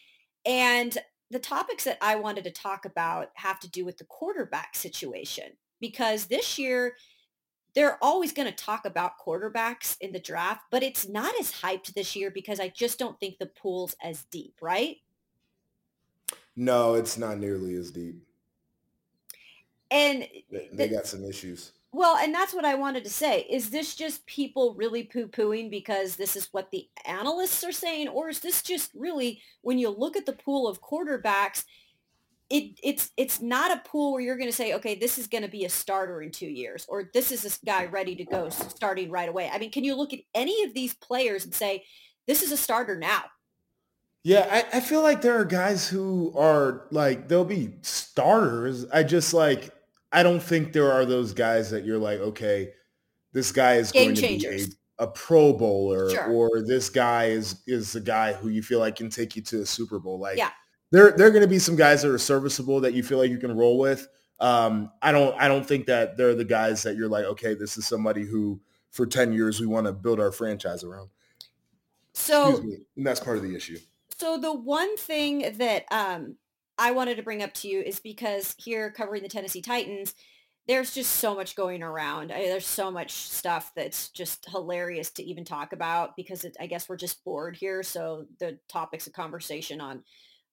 And 0.47 0.97
the 1.29 1.37
topics 1.37 1.83
that 1.83 1.99
I 2.01 2.15
wanted 2.15 2.43
to 2.45 2.51
talk 2.51 2.85
about 2.85 3.27
have 3.35 3.59
to 3.59 3.69
do 3.69 3.85
with 3.85 3.99
the 3.99 4.05
quarterback 4.05 4.75
situation 4.75 5.51
because 5.79 6.25
this 6.25 6.57
year 6.57 6.95
they're 7.75 8.03
always 8.03 8.33
going 8.33 8.47
to 8.49 8.63
talk 8.63 8.83
about 8.83 9.19
quarterbacks 9.23 9.95
in 10.01 10.11
the 10.11 10.19
draft, 10.19 10.61
but 10.71 10.81
it's 10.81 11.07
not 11.07 11.35
as 11.39 11.51
hyped 11.51 11.93
this 11.93 12.15
year 12.15 12.31
because 12.31 12.59
I 12.59 12.69
just 12.69 12.97
don't 12.97 13.19
think 13.19 13.37
the 13.37 13.51
pool's 13.61 13.95
as 14.01 14.23
deep, 14.31 14.55
right? 14.59 14.97
No, 16.57 16.95
it's 16.95 17.17
not 17.17 17.37
nearly 17.37 17.75
as 17.75 17.91
deep. 17.91 18.21
And 19.91 20.27
They, 20.51 20.69
they 20.73 20.87
got 20.89 21.05
some 21.05 21.23
issues. 21.23 21.71
well, 21.93 22.17
and 22.17 22.33
that's 22.33 22.53
what 22.53 22.65
I 22.65 22.75
wanted 22.75 23.03
to 23.05 23.09
say. 23.09 23.45
Is 23.49 23.69
this 23.69 23.95
just 23.95 24.25
people 24.25 24.73
really 24.73 25.03
poo-pooing 25.03 25.69
because 25.69 26.15
this 26.15 26.35
is 26.35 26.49
what 26.51 26.69
the 26.71 26.89
analysts 27.05 27.63
are 27.63 27.71
saying? 27.71 28.09
Or 28.09 28.27
is 28.27 28.39
this 28.39 28.61
just 28.63 28.91
really, 28.95 29.41
when 29.61 29.77
you 29.77 29.89
look 29.89 30.17
at 30.17 30.25
the 30.25 30.33
pool 30.33 30.67
of 30.67 30.81
quarterbacks, 30.81 31.63
it, 32.49 32.79
it's 32.81 33.11
it's 33.17 33.41
not 33.41 33.71
a 33.71 33.81
pool 33.87 34.13
where 34.13 34.21
you're 34.21 34.37
going 34.37 34.49
to 34.49 34.55
say, 34.55 34.73
okay, 34.73 34.95
this 34.95 35.17
is 35.17 35.27
going 35.27 35.43
to 35.43 35.49
be 35.49 35.65
a 35.65 35.69
starter 35.69 36.21
in 36.21 36.31
two 36.31 36.47
years, 36.47 36.85
or 36.87 37.09
this 37.13 37.31
is 37.31 37.41
this 37.41 37.59
guy 37.65 37.85
ready 37.85 38.15
to 38.15 38.23
go 38.23 38.49
starting 38.49 39.11
right 39.11 39.27
away. 39.29 39.49
I 39.53 39.59
mean, 39.59 39.69
can 39.69 39.83
you 39.83 39.95
look 39.95 40.13
at 40.13 40.21
any 40.33 40.63
of 40.63 40.73
these 40.73 40.93
players 40.93 41.43
and 41.43 41.53
say, 41.53 41.83
this 42.25 42.41
is 42.41 42.51
a 42.53 42.57
starter 42.57 42.97
now? 42.97 43.23
Yeah, 44.23 44.47
I, 44.51 44.77
I 44.77 44.79
feel 44.81 45.01
like 45.01 45.21
there 45.21 45.39
are 45.39 45.45
guys 45.45 45.87
who 45.87 46.33
are 46.35 46.87
like 46.91 47.27
they'll 47.27 47.45
be 47.45 47.73
starters. 47.81 48.85
I 48.91 49.03
just 49.03 49.33
like 49.33 49.71
I 50.11 50.23
don't 50.23 50.41
think 50.41 50.73
there 50.73 50.91
are 50.91 51.05
those 51.05 51.33
guys 51.33 51.69
that 51.71 51.85
you're 51.85 51.97
like, 51.97 52.19
okay, 52.19 52.71
this 53.33 53.51
guy 53.51 53.75
is 53.75 53.91
Game 53.91 54.13
going 54.13 54.15
to 54.15 54.21
be 54.39 54.63
a, 54.99 55.03
a 55.03 55.07
pro 55.07 55.53
bowler 55.53 56.09
Sure. 56.09 56.27
or 56.31 56.61
this 56.65 56.89
guy 56.89 57.25
is 57.25 57.61
is 57.67 57.93
the 57.93 58.01
guy 58.01 58.33
who 58.33 58.49
you 58.49 58.61
feel 58.61 58.79
like 58.79 58.95
can 58.97 59.09
take 59.09 59.35
you 59.35 59.41
to 59.43 59.61
a 59.61 59.65
Super 59.65 59.99
Bowl. 59.99 60.19
Like 60.19 60.37
Yeah. 60.37 60.51
there 60.91 61.11
there 61.11 61.27
are 61.27 61.31
going 61.31 61.41
to 61.43 61.47
be 61.47 61.59
some 61.59 61.75
guys 61.75 62.01
that 62.01 62.11
are 62.11 62.17
serviceable 62.17 62.81
that 62.81 62.93
you 62.93 63.03
feel 63.03 63.19
like 63.19 63.29
you 63.31 63.37
can 63.37 63.55
roll 63.55 63.77
with. 63.77 64.07
Um, 64.39 64.91
I 65.01 65.11
don't 65.11 65.39
I 65.39 65.47
don't 65.47 65.65
think 65.65 65.85
that 65.87 66.17
they're 66.17 66.35
the 66.35 66.43
guys 66.45 66.83
that 66.83 66.95
you're 66.97 67.07
like, 67.09 67.25
okay, 67.25 67.53
this 67.53 67.77
is 67.77 67.87
somebody 67.87 68.25
who 68.25 68.59
for 68.91 69.05
10 69.05 69.31
years 69.33 69.59
we 69.61 69.67
want 69.67 69.85
to 69.87 69.93
build 69.93 70.19
our 70.19 70.31
franchise 70.31 70.83
around. 70.83 71.09
So 72.13 72.49
Excuse 72.49 72.65
me. 72.79 72.85
And 72.97 73.05
that's 73.05 73.19
part 73.19 73.37
of 73.37 73.43
the 73.43 73.55
issue. 73.55 73.77
So 74.19 74.37
the 74.37 74.53
one 74.53 74.97
thing 74.97 75.57
that 75.57 75.85
um, 75.91 76.37
I 76.77 76.91
wanted 76.91 77.17
to 77.17 77.23
bring 77.23 77.43
up 77.43 77.53
to 77.55 77.67
you 77.67 77.81
is 77.81 77.99
because 77.99 78.55
here 78.57 78.89
covering 78.89 79.21
the 79.21 79.29
Tennessee 79.29 79.61
Titans, 79.61 80.15
there's 80.67 80.93
just 80.93 81.13
so 81.13 81.35
much 81.35 81.55
going 81.55 81.83
around. 81.83 82.31
I, 82.31 82.47
there's 82.47 82.65
so 82.65 82.89
much 82.89 83.11
stuff 83.11 83.71
that's 83.75 84.09
just 84.09 84.49
hilarious 84.49 85.11
to 85.11 85.23
even 85.23 85.45
talk 85.45 85.71
about 85.71 86.15
because 86.15 86.43
it, 86.43 86.57
I 86.59 86.65
guess 86.65 86.89
we're 86.89 86.97
just 86.97 87.23
bored 87.23 87.55
here. 87.55 87.83
So 87.83 88.25
the 88.39 88.57
topics 88.67 89.05
of 89.05 89.13
conversation 89.13 89.79
on 89.79 90.03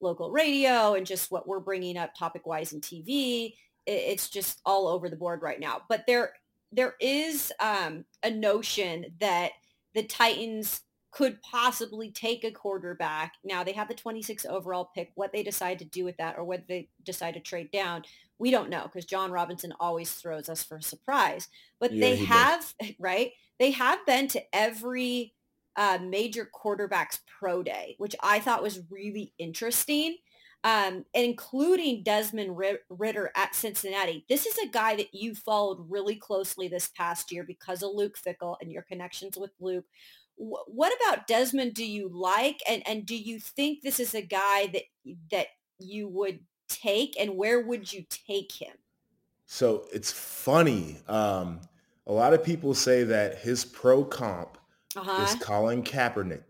local 0.01 0.31
radio 0.31 0.95
and 0.95 1.07
just 1.07 1.31
what 1.31 1.49
we're 1.49 1.59
bringing 1.59 1.97
up 1.97 2.15
topic 2.15 2.47
wise 2.47 2.75
in 2.75 2.83
TV, 2.83 3.55
it, 3.87 3.91
it's 3.91 4.29
just 4.29 4.61
all 4.67 4.87
over 4.89 5.09
the 5.09 5.17
board 5.17 5.41
right 5.41 5.59
now. 5.59 5.81
But 5.89 6.05
there, 6.07 6.35
there 6.71 6.95
is 7.01 7.51
um, 7.61 8.05
a 8.23 8.31
notion 8.31 9.07
that 9.21 9.53
the 9.95 10.03
Titans 10.03 10.83
could 11.15 11.41
possibly 11.43 12.11
take 12.11 12.43
a 12.45 12.51
quarterback. 12.51 13.35
Now 13.45 13.63
they 13.63 13.73
have 13.73 13.89
the 13.89 13.95
26 13.95 14.45
overall 14.47 14.91
pick. 14.95 15.13
What 15.15 15.33
they 15.33 15.45
decide 15.45 15.79
to 15.79 15.85
do 15.85 16.05
with 16.05 16.17
that 16.17 16.37
or 16.37 16.45
whether 16.45 16.65
they 16.69 16.89
decide 17.05 17.35
to 17.35 17.41
trade 17.41 17.71
down, 17.71 18.03
we 18.39 18.51
don't 18.51 18.69
know 18.71 18.83
because 18.85 19.05
Jon 19.05 19.31
Robinson 19.31 19.73
always 19.79 20.13
throws 20.13 20.49
us 20.49 20.65
for 20.65 20.79
a 20.79 20.83
surprise. 20.83 21.49
But 21.79 22.01
Yeah, 22.01 22.01
they 22.01 22.17
he 22.17 22.27
does. 22.27 22.49
have, 22.49 22.75
right? 22.99 23.31
They 23.61 23.71
have 23.71 24.05
been 24.07 24.27
to 24.29 24.43
every 24.53 25.35
uh, 25.77 25.99
major 26.03 26.47
quarterback's 26.53 27.21
pro 27.39 27.63
day, 27.63 27.95
which 27.99 28.17
I 28.23 28.41
thought 28.41 28.63
was 28.63 28.81
really 28.91 29.33
interesting. 29.39 30.17
Um, 30.67 31.05
including 31.13 32.03
Desmond 32.03 32.57
Ridder 32.89 33.31
at 33.37 33.55
Cincinnati. 33.55 34.25
This 34.31 34.47
is 34.47 34.57
a 34.57 34.67
guy 34.67 34.97
that 34.97 35.13
you 35.13 35.35
followed 35.35 35.91
really 35.91 36.17
closely 36.17 36.69
this 36.69 36.89
past 36.89 37.31
year 37.31 37.45
because 37.45 37.83
of 37.83 37.91
Luke 37.93 38.17
Fickell 38.19 38.57
and 38.63 38.73
your 38.73 38.81
connections 38.81 39.37
with 39.37 39.51
Luke. 39.61 39.85
Wh- 40.37 40.69
what 40.69 40.93
about 41.01 41.27
Desmond 41.27 41.75
do 41.75 41.85
you 41.87 42.09
like 42.09 42.61
and 42.69 42.87
and 42.87 43.07
do 43.07 43.17
you 43.17 43.39
think 43.41 43.83
this 43.83 44.01
is 44.01 44.15
a 44.15 44.23
guy 44.23 44.67
that 44.69 44.83
that 45.31 45.47
you 45.79 46.09
would 46.09 46.41
take 46.69 47.19
and 47.21 47.37
where 47.37 47.61
would 47.61 47.93
you 47.93 48.05
take 48.11 48.53
him? 48.53 48.77
So 49.47 49.87
it's 49.93 50.11
funny. 50.13 50.99
Um, 51.09 51.61
a 52.07 52.13
lot 52.13 52.33
of 52.35 52.43
people 52.45 52.75
say 52.75 53.05
that 53.05 53.39
his 53.39 53.65
pro 53.65 54.05
comp 54.05 54.59
is 54.97 54.97
Uh-huh. 54.97 55.37
Colin 55.41 55.83
Kaepernick. 55.83 56.45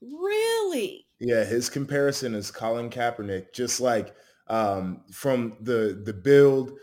Really? 0.00 1.06
Yeah, 1.18 1.44
his 1.44 1.68
comparison 1.70 2.34
is 2.34 2.50
Colin 2.50 2.90
Kaepernick, 2.90 3.52
just 3.52 3.80
like 3.80 4.14
um, 4.48 5.02
from 5.10 5.56
the 5.60 6.00
the 6.04 6.12
build 6.12 6.78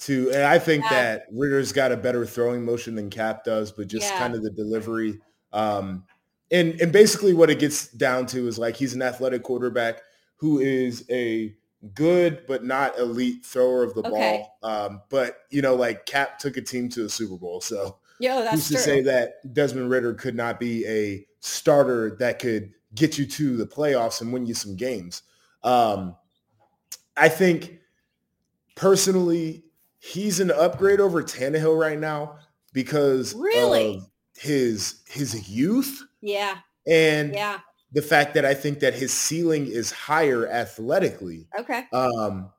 to, 0.00 0.30
and 0.32 0.42
I 0.44 0.58
think 0.58 0.84
Yeah. 0.84 0.90
that 0.90 1.26
Ridder's 1.32 1.72
got 1.72 1.92
a 1.92 1.96
better 1.96 2.24
throwing 2.24 2.64
motion 2.64 2.94
than 2.94 3.10
Cap 3.10 3.44
does, 3.44 3.70
but 3.72 3.88
just 3.88 4.08
Yeah. 4.08 4.18
kind 4.18 4.34
of 4.34 4.42
the 4.42 4.50
delivery. 4.50 5.20
Um, 5.52 6.06
and 6.50 6.80
and 6.80 6.92
basically 6.92 7.32
what 7.34 7.50
it 7.50 7.58
gets 7.58 7.88
down 7.88 8.26
to 8.26 8.46
is 8.46 8.58
like 8.58 8.76
he's 8.76 8.94
an 8.94 9.02
athletic 9.02 9.42
quarterback 9.42 10.02
who 10.36 10.58
is 10.60 11.04
a 11.10 11.54
good 11.94 12.46
but 12.46 12.64
not 12.64 12.98
elite 12.98 13.44
thrower 13.44 13.82
of 13.82 13.94
the 13.94 14.02
Okay. 14.04 14.10
ball. 14.10 14.58
Um, 14.62 15.02
but 15.08 15.38
you 15.50 15.62
know, 15.62 15.74
like 15.74 16.06
Cap 16.06 16.38
took 16.38 16.56
a 16.56 16.62
team 16.62 16.88
to 16.90 17.04
a 17.04 17.08
Super 17.08 17.36
Bowl, 17.36 17.60
so 17.60 17.98
Yo, 18.20 18.42
that's 18.42 18.52
who's 18.52 18.68
to 18.68 18.74
true. 18.74 18.82
say 18.82 19.00
that 19.02 19.52
Desmond 19.54 19.90
Ridder 19.90 20.14
could 20.14 20.34
not 20.36 20.60
be 20.60 20.86
a 20.86 21.26
starter 21.40 22.16
that 22.20 22.38
could 22.38 22.72
get 22.94 23.18
you 23.18 23.26
to 23.26 23.56
the 23.56 23.66
playoffs 23.66 24.20
and 24.20 24.32
win 24.32 24.46
you 24.46 24.54
some 24.54 24.76
games? 24.76 25.22
Um, 25.64 26.16
I 27.16 27.28
think 27.28 27.80
personally, 28.74 29.64
he's 29.98 30.40
an 30.40 30.50
upgrade 30.50 31.00
over 31.00 31.22
Tannehill 31.22 31.78
right 31.78 31.98
now 31.98 32.38
because 32.72 33.34
Really? 33.34 34.02
His 34.34 35.02
his 35.06 35.48
youth 35.48 36.02
yeah, 36.22 36.58
and 36.86 37.34
yeah. 37.34 37.60
the 37.92 38.00
fact 38.00 38.34
that 38.34 38.44
I 38.44 38.54
think 38.54 38.80
that 38.80 38.94
his 38.94 39.12
ceiling 39.12 39.66
is 39.66 39.90
higher 39.90 40.48
athletically. 40.48 41.48
Okay. 41.58 41.84
Um, 41.92 42.50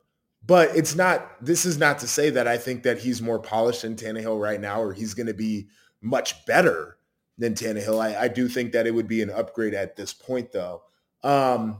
but 0.45 0.75
it's 0.75 0.95
not. 0.95 1.43
This 1.43 1.65
is 1.65 1.77
not 1.77 1.99
to 1.99 2.07
say 2.07 2.29
that 2.29 2.47
I 2.47 2.57
think 2.57 2.83
that 2.83 2.99
he's 2.99 3.21
more 3.21 3.39
polished 3.39 3.83
than 3.83 3.95
Tannehill 3.95 4.39
right 4.39 4.59
now, 4.59 4.81
or 4.81 4.93
he's 4.93 5.13
going 5.13 5.27
to 5.27 5.33
be 5.33 5.69
much 6.01 6.45
better 6.45 6.97
than 7.37 7.55
Tannehill. 7.55 7.99
I, 7.99 8.23
I 8.23 8.27
do 8.27 8.49
think 8.49 8.73
that 8.73 8.85
it 8.85 8.91
would 8.91 9.07
be 9.07 9.21
an 9.21 9.29
upgrade 9.29 9.73
at 9.73 9.95
this 9.95 10.13
point, 10.13 10.51
though. 10.51 10.83
Um, 11.23 11.77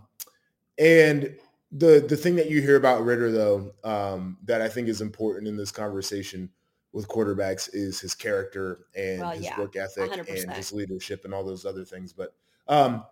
and 0.80 1.36
the 1.74 2.06
the 2.08 2.16
thing 2.16 2.38
that 2.38 2.50
you 2.50 2.62
hear 2.62 2.78
about 2.78 3.04
Ridder, 3.04 3.32
though, 3.32 3.74
um, 3.84 4.38
that 4.46 4.62
I 4.62 4.70
think 4.70 4.88
is 4.88 5.02
important 5.02 5.50
in 5.50 5.58
this 5.58 5.72
conversation 5.72 6.50
with 6.94 7.08
quarterbacks 7.08 7.70
is 7.74 8.00
his 8.00 8.14
character 8.16 8.86
and 8.96 9.20
Well, 9.20 9.32
his 9.32 9.44
yeah, 9.46 9.60
work 9.60 9.76
ethic 9.76 10.12
100%. 10.12 10.44
and 10.44 10.54
his 10.54 10.72
leadership 10.72 11.26
and 11.26 11.34
all 11.34 11.44
those 11.44 11.66
other 11.66 11.84
things. 11.84 12.14
But 12.14 12.34
um, 12.68 13.04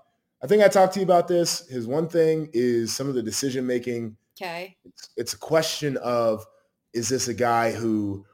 I 0.42 0.48
think 0.48 0.64
I 0.64 0.68
talked 0.68 0.94
to 0.94 1.00
you 1.00 1.04
about 1.04 1.28
this. 1.28 1.68
His 1.68 1.88
one 1.88 2.08
thing 2.08 2.50
is 2.54 2.94
some 2.96 3.10
of 3.10 3.16
the 3.16 3.24
decision 3.24 3.66
making 3.68 4.16
Okay. 4.42 4.78
it's, 4.86 5.10
it's 5.18 5.34
a 5.34 5.38
question 5.38 5.98
of 5.98 6.46
is 6.94 7.10
this 7.10 7.28
a 7.28 7.34
guy 7.34 7.72
who 7.72 8.26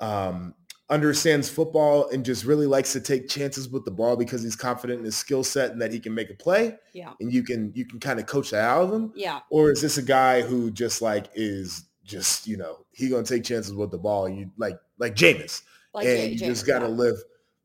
um, 0.00 0.54
understands 0.90 1.48
football 1.48 2.08
and 2.10 2.24
just 2.24 2.44
really 2.44 2.66
likes 2.66 2.92
to 2.92 3.00
take 3.00 3.28
chances 3.28 3.68
with 3.68 3.84
the 3.84 3.90
ball 3.90 4.16
because 4.16 4.42
he's 4.42 4.56
confident 4.56 4.98
in 4.98 5.04
his 5.04 5.16
skill 5.16 5.42
set 5.44 5.70
and 5.70 5.80
that 5.80 5.92
he 5.92 5.98
can 6.00 6.14
make 6.14 6.30
a 6.30 6.34
play 6.34 6.76
Yeah. 6.92 7.12
and 7.20 7.32
you 7.32 7.42
can 7.42 7.72
you 7.74 7.84
can 7.86 8.00
kind 8.00 8.18
of 8.20 8.26
coach 8.26 8.50
that 8.50 8.64
out 8.64 8.82
of 8.84 8.92
him 8.92 9.12
Yeah. 9.14 9.40
or 9.50 9.70
is 9.70 9.80
this 9.80 9.96
a 9.96 10.02
guy 10.02 10.42
who 10.42 10.70
just 10.70 11.00
like 11.00 11.28
is 11.34 11.84
just 12.04 12.46
you 12.46 12.56
know 12.56 12.84
he 12.92 13.08
gonna 13.08 13.22
take 13.24 13.44
chances 13.44 13.72
with 13.74 13.90
the 13.90 13.98
ball 13.98 14.28
you 14.28 14.50
like 14.56 14.78
like 14.98 15.14
Jameis 15.14 15.62
Like 15.92 16.06
and 16.06 16.18
J- 16.18 16.28
you 16.32 16.38
James, 16.38 16.58
just 16.58 16.66
got 16.66 16.80
to 16.80 16.86
yeah. 16.86 16.92
live 16.92 17.16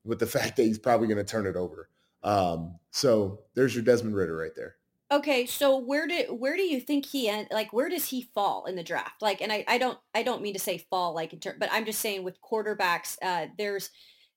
with 0.06 0.20
the 0.20 0.28
fact 0.28 0.56
that 0.58 0.64
he's 0.64 0.80
probably 0.80 1.08
going 1.08 1.18
to 1.18 1.24
turn 1.24 1.46
it 1.46 1.56
over. 1.56 1.90
Um, 2.24 2.80
so 2.92 3.42
there's 3.54 3.76
your 3.76 3.84
Desmond 3.84 4.16
Ridder 4.16 4.36
right 4.36 4.56
there. 4.56 4.76
Okay, 5.12 5.46
so 5.48 5.78
where 5.78 6.06
did 6.06 6.28
where 6.30 6.56
do 6.56 6.62
you 6.62 6.80
think 6.80 7.06
he 7.06 7.28
end 7.28 7.48
like 7.52 7.74
where 7.74 7.90
does 7.90 8.06
he 8.10 8.30
fall 8.36 8.66
in 8.66 8.76
the 8.76 8.84
draft? 8.84 9.22
Like 9.22 9.42
and 9.42 9.52
I, 9.52 9.66
I 9.68 9.80
don't 9.80 9.98
I 10.14 10.22
don't 10.22 10.44
mean 10.44 10.54
to 10.54 10.60
say 10.60 10.86
fall 10.90 11.16
like 11.16 11.34
in 11.34 11.40
ter- 11.40 11.58
but 11.60 11.70
I'm 11.72 11.86
just 11.86 12.00
saying 12.00 12.24
with 12.24 12.42
quarterbacks 12.42 13.18
uh 13.24 13.48
there's 13.58 13.90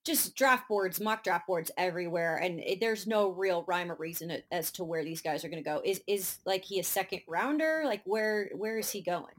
just 0.05 0.35
draft 0.35 0.69
boards, 0.69 0.99
mock 0.99 1.25
draft 1.25 1.47
boards 1.47 1.71
everywhere 1.77 2.37
and 2.37 2.59
it, 2.61 2.81
there's 2.81 3.07
no 3.07 3.29
real 3.29 3.65
rhyme 3.69 3.93
or 3.93 3.97
reason 3.97 4.37
as 4.51 4.73
to 4.73 4.85
where 4.85 5.05
these 5.05 5.21
guys 5.21 5.45
are 5.45 5.49
going 5.49 5.63
to 5.63 5.69
go. 5.69 5.83
Is 5.85 6.01
is 6.07 6.39
like 6.47 6.65
he 6.65 6.81
a 6.81 6.85
second 6.85 7.21
rounder? 7.29 7.83
Like 7.85 8.01
where 8.05 8.49
where 8.57 8.79
is 8.79 8.91
he 8.91 9.03
going? 9.03 9.35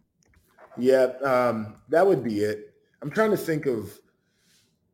Yeah, 0.78 1.04
um, 1.24 1.82
that 1.90 2.06
would 2.06 2.24
be 2.24 2.40
it. 2.42 2.74
I'm 3.02 3.12
trying 3.12 3.32
to 3.32 3.38
think 3.38 3.66
of 3.66 4.00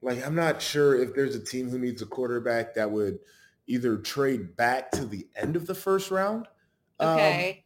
like 0.01 0.25
I'm 0.25 0.35
not 0.35 0.61
sure 0.61 1.01
if 1.01 1.13
there's 1.13 1.35
a 1.35 1.43
team 1.43 1.69
who 1.69 1.79
needs 1.79 2.01
a 2.01 2.05
quarterback 2.05 2.75
that 2.75 2.89
would 2.91 3.19
either 3.67 3.97
trade 3.97 4.55
back 4.55 4.91
to 4.91 5.05
the 5.05 5.27
end 5.35 5.55
of 5.55 5.67
the 5.67 5.75
first 5.75 6.11
round, 6.11 6.47
um, 6.99 7.17
Okay. 7.17 7.65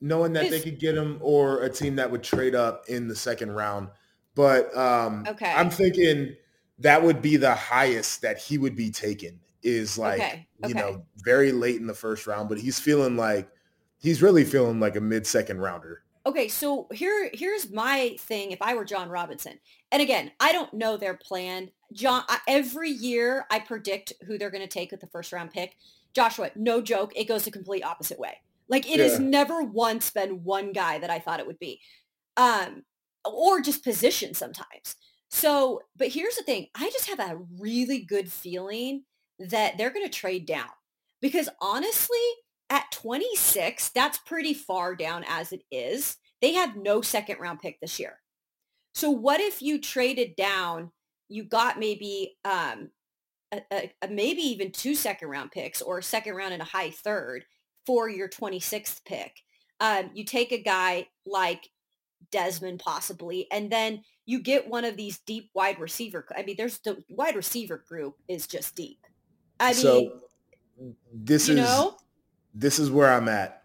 knowing 0.00 0.32
that 0.34 0.50
they 0.50 0.60
could 0.60 0.78
get 0.80 0.96
him, 0.96 1.18
or 1.22 1.62
a 1.62 1.70
team 1.70 1.96
that 1.96 2.10
would 2.10 2.22
trade 2.22 2.54
up 2.54 2.84
in 2.88 3.08
the 3.08 3.16
second 3.16 3.52
round. 3.52 3.90
But 4.34 4.76
um, 4.76 5.26
Okay. 5.28 5.52
I'm 5.54 5.70
thinking 5.70 6.36
that 6.78 7.02
would 7.02 7.22
be 7.22 7.36
the 7.36 7.54
highest 7.54 8.22
that 8.22 8.38
he 8.38 8.58
would 8.58 8.76
be 8.76 8.90
taken 8.90 9.40
is 9.62 9.98
like 9.98 10.18
Okay, 10.22 10.48
you 10.58 10.74
okay. 10.74 10.80
know 10.80 11.06
very 11.24 11.52
late 11.52 11.76
in 11.76 11.86
the 11.86 11.94
first 11.94 12.26
round. 12.26 12.48
But 12.48 12.58
he's 12.60 12.80
feeling 12.80 13.16
like 13.16 13.50
he's 13.98 14.22
really 14.22 14.44
feeling 14.44 14.80
like 14.80 14.96
a 14.96 15.00
mid 15.00 15.26
second 15.26 15.60
rounder. 15.60 16.04
Okay, 16.26 16.48
so 16.48 16.86
here 16.92 17.30
here's 17.32 17.70
my 17.70 18.16
thing 18.18 18.50
if 18.50 18.60
I 18.60 18.74
were 18.74 18.84
Jon 18.84 19.08
Robinson. 19.08 19.58
And 19.90 20.02
again, 20.02 20.30
I 20.38 20.52
don't 20.52 20.74
know 20.74 20.96
their 20.96 21.14
plan. 21.14 21.70
John 21.92 22.24
I, 22.28 22.38
every 22.46 22.90
year 22.90 23.46
I 23.50 23.58
predict 23.58 24.12
who 24.26 24.36
they're 24.36 24.50
going 24.50 24.66
to 24.66 24.68
take 24.68 24.90
with 24.90 25.00
the 25.00 25.06
first 25.06 25.32
round 25.32 25.50
pick. 25.50 25.76
Joshua, 26.14 26.50
no 26.56 26.82
joke, 26.82 27.12
it 27.16 27.28
goes 27.28 27.44
the 27.44 27.50
complete 27.50 27.84
opposite 27.84 28.18
way. 28.18 28.38
Like 28.68 28.88
it 28.88 29.00
has 29.00 29.18
never 29.18 29.62
once 29.62 30.10
been 30.10 30.44
one 30.44 30.72
guy 30.72 30.98
that 30.98 31.10
I 31.10 31.18
thought 31.18 31.40
it 31.40 31.46
would 31.46 31.58
be. 31.58 31.80
Um 32.36 32.84
or 33.24 33.60
just 33.60 33.84
position 33.84 34.34
sometimes. 34.34 34.96
So, 35.30 35.82
but 35.96 36.08
here's 36.08 36.36
the 36.36 36.42
thing, 36.42 36.68
I 36.74 36.90
just 36.90 37.08
have 37.08 37.20
a 37.20 37.38
really 37.58 38.00
good 38.00 38.30
feeling 38.30 39.04
that 39.38 39.78
they're 39.78 39.90
going 39.90 40.06
to 40.06 40.12
trade 40.12 40.46
down. 40.46 40.68
Because 41.20 41.48
honestly, 41.60 42.18
at 42.70 42.90
26, 42.92 43.90
that's 43.90 44.18
pretty 44.18 44.54
far 44.54 44.94
down 44.94 45.24
as 45.28 45.52
it 45.52 45.62
is. 45.70 46.16
They 46.40 46.54
have 46.54 46.76
no 46.76 47.02
second 47.02 47.38
round 47.40 47.60
pick 47.60 47.80
this 47.80 47.98
year. 47.98 48.18
So 48.94 49.10
what 49.10 49.40
if 49.40 49.60
you 49.60 49.80
traded 49.80 50.36
down, 50.36 50.90
you 51.28 51.44
got 51.44 51.78
maybe 51.78 52.36
um, 52.44 52.90
a, 53.52 53.60
a, 53.72 53.92
a- 54.02 54.08
maybe 54.08 54.42
even 54.42 54.72
two 54.72 54.94
second 54.94 55.28
round 55.28 55.50
picks 55.50 55.82
or 55.82 55.98
a 55.98 56.02
second 56.02 56.34
round 56.34 56.52
and 56.52 56.62
a 56.62 56.66
high 56.66 56.90
third 56.90 57.44
for 57.86 58.08
your 58.08 58.28
26th 58.28 59.04
pick. 59.04 59.32
Um, 59.80 60.10
you 60.14 60.24
take 60.24 60.52
a 60.52 60.62
guy 60.62 61.08
like 61.26 61.68
Desmond 62.30 62.80
possibly, 62.80 63.46
and 63.50 63.70
then 63.70 64.02
you 64.26 64.40
get 64.40 64.68
one 64.68 64.84
of 64.84 64.96
these 64.96 65.18
deep 65.20 65.50
wide 65.54 65.80
receiver. 65.80 66.26
I 66.36 66.42
mean, 66.42 66.56
there's 66.56 66.78
the 66.78 67.02
wide 67.08 67.34
receiver 67.34 67.82
group 67.88 68.16
is 68.28 68.46
just 68.46 68.76
deep. 68.76 68.98
I 69.58 69.72
mean, 69.72 69.82
so 69.82 70.20
this 71.12 71.48
you 71.48 71.54
is 71.54 71.60
know, 71.60 71.96
this 72.54 72.78
is 72.78 72.90
where 72.90 73.10
I'm 73.12 73.28
at. 73.28 73.62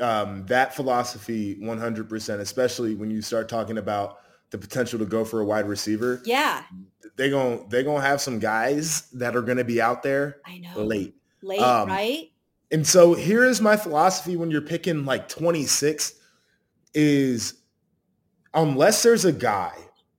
Um, 0.00 0.46
that 0.46 0.74
philosophy, 0.74 1.56
100%, 1.60 2.40
especially 2.40 2.94
when 2.94 3.10
you 3.10 3.22
start 3.22 3.48
talking 3.48 3.78
about 3.78 4.18
the 4.50 4.58
potential 4.58 4.98
to 4.98 5.04
go 5.04 5.24
for 5.24 5.40
a 5.40 5.44
wide 5.44 5.66
receiver. 5.68 6.20
yeah, 6.24 6.64
They 7.16 7.30
gon' 7.30 7.66
they 7.68 7.82
gonna 7.82 8.00
have 8.00 8.20
some 8.20 8.38
guys 8.38 9.02
that 9.12 9.36
are 9.36 9.42
gonna 9.42 9.64
be 9.64 9.80
out 9.80 10.02
there 10.02 10.38
I 10.46 10.58
know. 10.58 10.82
late. 10.84 11.14
Late, 11.42 11.60
Um, 11.60 11.88
right? 11.88 12.30
And 12.70 12.86
so 12.86 13.14
here 13.14 13.44
is 13.44 13.60
my 13.60 13.76
philosophy 13.76 14.36
when 14.36 14.50
you're 14.50 14.60
picking 14.62 15.04
like 15.04 15.28
26 15.28 16.14
is 16.94 17.54
unless 18.54 19.02
there's 19.02 19.24
a 19.24 19.32
guy 19.32 19.72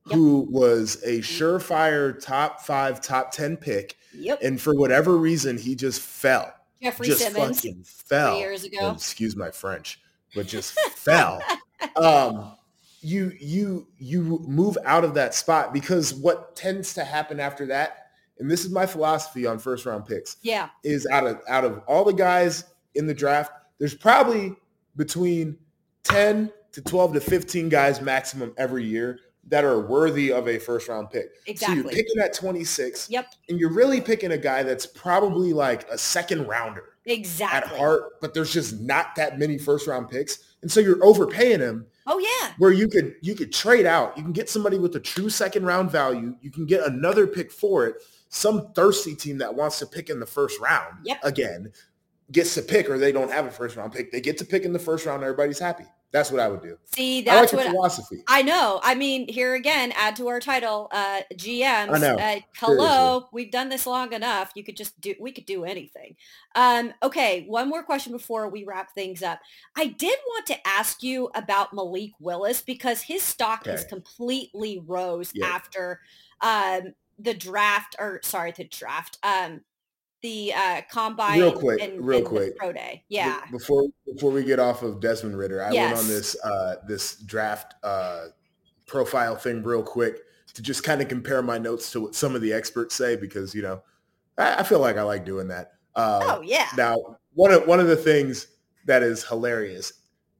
Yep. 0.08 0.16
who 0.18 0.48
was 0.50 0.98
a 1.04 1.20
surefire 1.20 2.20
top 2.20 2.62
five, 2.62 3.00
top 3.02 3.32
10 3.32 3.56
pick, 3.58 3.96
Yep. 4.14 4.40
and 4.44 4.60
for 4.62 4.76
whatever 4.76 5.16
reason, 5.18 5.58
he 5.58 5.76
just 5.76 6.02
fell. 6.02 6.54
Jeffrey 6.84 7.08
just 7.08 7.22
Simmons 7.22 7.58
fucking 7.62 7.84
fell. 7.84 8.38
years 8.38 8.64
ago. 8.64 8.78
Oh, 8.82 8.92
excuse 8.92 9.36
my 9.36 9.52
French, 9.52 10.00
but 10.36 10.46
just 10.48 10.74
fell. 10.96 11.42
Um, 11.96 12.56
you 13.02 13.32
you 13.40 13.88
you 13.98 14.44
move 14.48 14.78
out 14.86 15.04
of 15.04 15.14
that 15.16 15.34
spot 15.34 15.74
because 15.74 16.14
what 16.14 16.56
tends 16.56 16.94
to 16.96 17.04
happen 17.04 17.40
after 17.40 17.66
that, 17.68 18.08
and 18.40 18.50
this 18.50 18.64
is 18.66 18.72
my 18.72 18.86
philosophy 18.86 19.46
on 19.46 19.60
first 19.60 19.86
round 19.86 20.06
picks, 20.06 20.38
Yeah. 20.42 20.70
is 20.84 21.06
out 21.08 21.26
of 21.28 21.40
out 21.50 21.66
of 21.66 21.82
all 21.88 22.04
the 22.06 22.14
guys 22.14 22.64
in 22.96 23.08
the 23.08 23.14
draft, 23.14 23.52
there's 23.80 23.96
probably 23.96 24.56
between 24.96 25.58
10 26.04 26.52
to 26.74 26.82
12 26.82 27.14
to 27.14 27.20
15 27.20 27.70
guys 27.70 28.02
maximum 28.02 28.54
every 28.58 28.84
year 28.86 29.20
that 29.48 29.64
are 29.66 29.80
worthy 29.80 30.32
of 30.32 30.48
a 30.48 30.58
first 30.58 30.88
round 30.88 31.10
pick. 31.12 31.32
Exactly. 31.46 31.76
So 31.78 31.82
you're 31.84 31.92
picking 31.92 32.22
at 32.22 32.34
26 32.34 33.10
Yep. 33.10 33.28
and 33.50 33.60
you're 33.60 33.74
really 33.74 34.00
picking 34.02 34.32
a 34.32 34.38
guy 34.38 34.64
that's 34.64 34.86
probably 34.86 35.52
like 35.54 35.88
a 35.90 35.98
second 35.98 36.48
rounder 36.48 36.84
Exactly. 37.06 37.58
at 37.72 37.78
heart, 37.78 38.22
but 38.22 38.34
there's 38.34 38.54
just 38.54 38.80
not 38.80 39.16
that 39.18 39.38
many 39.38 39.58
first 39.58 39.86
round 39.88 40.10
picks. 40.10 40.40
And 40.62 40.72
so 40.72 40.80
you're 40.80 41.04
overpaying 41.06 41.60
him 41.60 41.86
Oh 42.08 42.20
yeah. 42.20 42.54
where 42.58 42.72
you 42.72 42.88
could 42.88 43.16
you 43.22 43.36
could 43.36 43.52
trade 43.52 43.86
out. 43.86 44.18
You 44.18 44.24
can 44.24 44.32
get 44.32 44.50
somebody 44.50 44.78
with 44.80 44.96
a 44.96 45.00
true 45.00 45.30
second 45.30 45.66
round 45.66 45.92
value. 45.92 46.36
You 46.42 46.50
can 46.52 46.66
get 46.66 46.86
another 46.88 47.28
pick 47.28 47.52
for 47.52 47.86
it. 47.86 47.96
Some 48.30 48.72
thirsty 48.74 49.14
team 49.14 49.38
that 49.40 49.54
wants 49.54 49.78
to 49.80 49.86
pick 49.86 50.10
in 50.10 50.20
the 50.22 50.26
first 50.26 50.60
round 50.62 51.00
Yep. 51.04 51.20
again 51.24 51.72
gets 52.32 52.56
to 52.56 52.62
pick 52.62 52.90
or 52.90 52.98
they 52.98 53.12
don't 53.12 53.30
have 53.32 53.46
a 53.46 53.52
first 53.52 53.76
round 53.76 53.92
pick. 53.94 54.12
They 54.12 54.22
get 54.22 54.38
to 54.38 54.46
pick 54.46 54.64
in 54.64 54.72
the 54.74 54.80
first 54.80 55.06
round. 55.06 55.22
Everybody's 55.22 55.60
happy. 55.60 55.84
That's 56.14 56.32
what 56.32 56.40
I 56.40 56.48
would 56.48 56.62
do. 56.62 56.78
See, 56.96 57.28
I 57.28 57.34
like 57.34 57.50
that's 57.50 57.54
what 57.54 57.66
philosophy. 57.66 58.24
I 58.28 58.44
know. 58.44 58.80
I 58.84 58.94
mean, 58.94 59.28
here 59.28 59.56
again, 59.56 59.92
add 59.98 60.16
to 60.18 60.28
our 60.28 60.40
title, 60.40 60.88
uh, 60.92 61.22
GMs. 61.34 61.90
I 61.92 61.98
know. 61.98 62.16
Uh, 62.16 62.40
hello, 62.58 63.30
we've 63.34 63.50
done 63.50 63.70
this 63.70 63.88
long 63.88 64.14
enough. 64.14 64.52
You 64.54 64.64
could 64.64 64.78
just 64.78 65.02
do. 65.02 65.16
We 65.20 65.32
could 65.32 65.48
do 65.48 65.66
anything. 65.66 66.16
Um, 66.56 66.94
okay, 67.02 67.46
one 67.48 67.68
more 67.68 67.82
question 67.82 68.12
before 68.12 68.48
we 68.48 68.64
wrap 68.64 68.94
things 68.94 69.24
up. 69.24 69.40
I 69.76 69.88
did 69.88 70.18
want 70.28 70.46
to 70.48 70.68
ask 70.68 71.02
you 71.02 71.32
about 71.34 71.74
Malik 71.74 72.12
Willis 72.20 72.62
because 72.62 73.02
his 73.02 73.24
stock 73.24 73.66
has 73.66 73.84
completely 73.84 74.84
rose 74.86 75.32
Yeah. 75.34 75.48
after 75.48 76.00
um, 76.42 76.94
the 77.18 77.34
draft, 77.34 77.96
or 77.98 78.20
sorry, 78.24 78.52
the 78.52 78.66
draft. 78.66 79.18
Um, 79.24 79.62
the 80.24 80.54
uh, 80.54 80.82
combine 80.90 81.38
Real 81.38 81.52
quick, 81.52 81.82
and, 81.82 82.04
real 82.04 82.20
and 82.20 82.28
quick. 82.28 82.58
pro 82.58 82.72
day. 82.74 83.04
Yeah. 83.10 83.42
Before 83.52 83.84
before 84.12 84.32
we 84.32 84.44
get 84.44 84.58
off 84.60 84.82
of 84.82 85.00
Desmond 85.00 85.38
Ridder, 85.38 85.62
I 85.64 85.72
went 85.72 85.98
on 85.98 86.08
this 86.08 86.36
uh, 86.44 86.76
this 86.88 87.18
draft 87.18 87.76
uh, 87.84 88.28
profile 88.88 89.36
thing 89.36 89.62
real 89.62 89.84
quick 89.84 90.22
to 90.56 90.62
just 90.62 90.84
kind 90.84 91.02
of 91.02 91.08
compare 91.08 91.42
my 91.42 91.58
notes 91.58 91.92
to 91.92 92.02
what 92.02 92.16
some 92.16 92.36
of 92.36 92.42
the 92.42 92.54
experts 92.54 92.96
say 92.96 93.16
because 93.16 93.54
you 93.54 93.62
know 93.62 93.84
I, 94.38 94.56
I 94.60 94.64
feel 94.64 94.80
like 94.80 94.98
I 94.98 95.04
like 95.04 95.26
doing 95.26 95.50
that. 95.50 95.74
Uh, 95.96 96.22
Oh 96.24 96.42
yeah. 96.42 96.70
Now, 96.76 97.18
one 97.34 97.52
of 97.52 97.68
one 97.68 97.80
of 97.80 97.88
the 97.88 97.96
things 97.96 98.48
that 98.86 99.04
is 99.04 99.24
hilarious, 99.24 99.94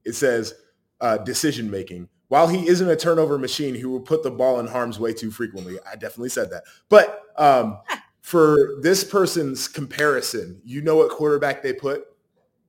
it 0.04 0.14
says 0.14 0.54
uh, 1.00 1.18
decision 1.18 1.70
making. 1.70 2.08
While 2.28 2.48
he 2.48 2.66
isn't 2.66 2.88
a 2.88 2.96
turnover 2.96 3.38
machine, 3.38 3.74
he 3.74 3.84
will 3.84 4.00
put 4.00 4.22
the 4.22 4.30
ball 4.30 4.58
in 4.58 4.66
harm's 4.66 4.98
way 4.98 5.12
too 5.12 5.30
frequently. 5.30 5.78
I 5.86 5.92
definitely 5.94 6.30
said 6.30 6.50
that. 6.50 6.64
But 6.88 7.20
um, 7.36 7.78
for 8.24 8.76
this 8.80 9.04
person's 9.04 9.68
comparison, 9.68 10.58
you 10.64 10.80
know 10.80 10.96
what 10.96 11.10
quarterback 11.10 11.62
they 11.62 11.74
put? 11.74 12.06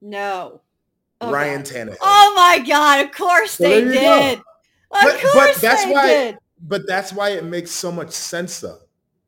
No. 0.02 0.60
Oh, 1.22 1.32
Ryan 1.32 1.62
God. 1.62 1.66
Tannehill. 1.66 1.98
Oh 2.02 2.34
my 2.36 2.60
God! 2.68 3.06
Of 3.06 3.12
course 3.14 3.56
they 3.56 3.82
there 3.82 3.94
you 3.94 3.94
go. 3.94 4.20
did. 4.20 4.38
Of 4.40 4.44
But- 4.92 5.20
but 5.34 5.56
that's 5.56 5.86
they 5.86 5.92
why- 5.94 6.08
did. 6.08 6.38
But 6.60 6.88
that's 6.88 7.14
why 7.14 7.30
it 7.32 7.44
makes 7.46 7.72
so 7.72 7.92
much 7.92 8.12
sense, 8.12 8.60
though. 8.60 8.80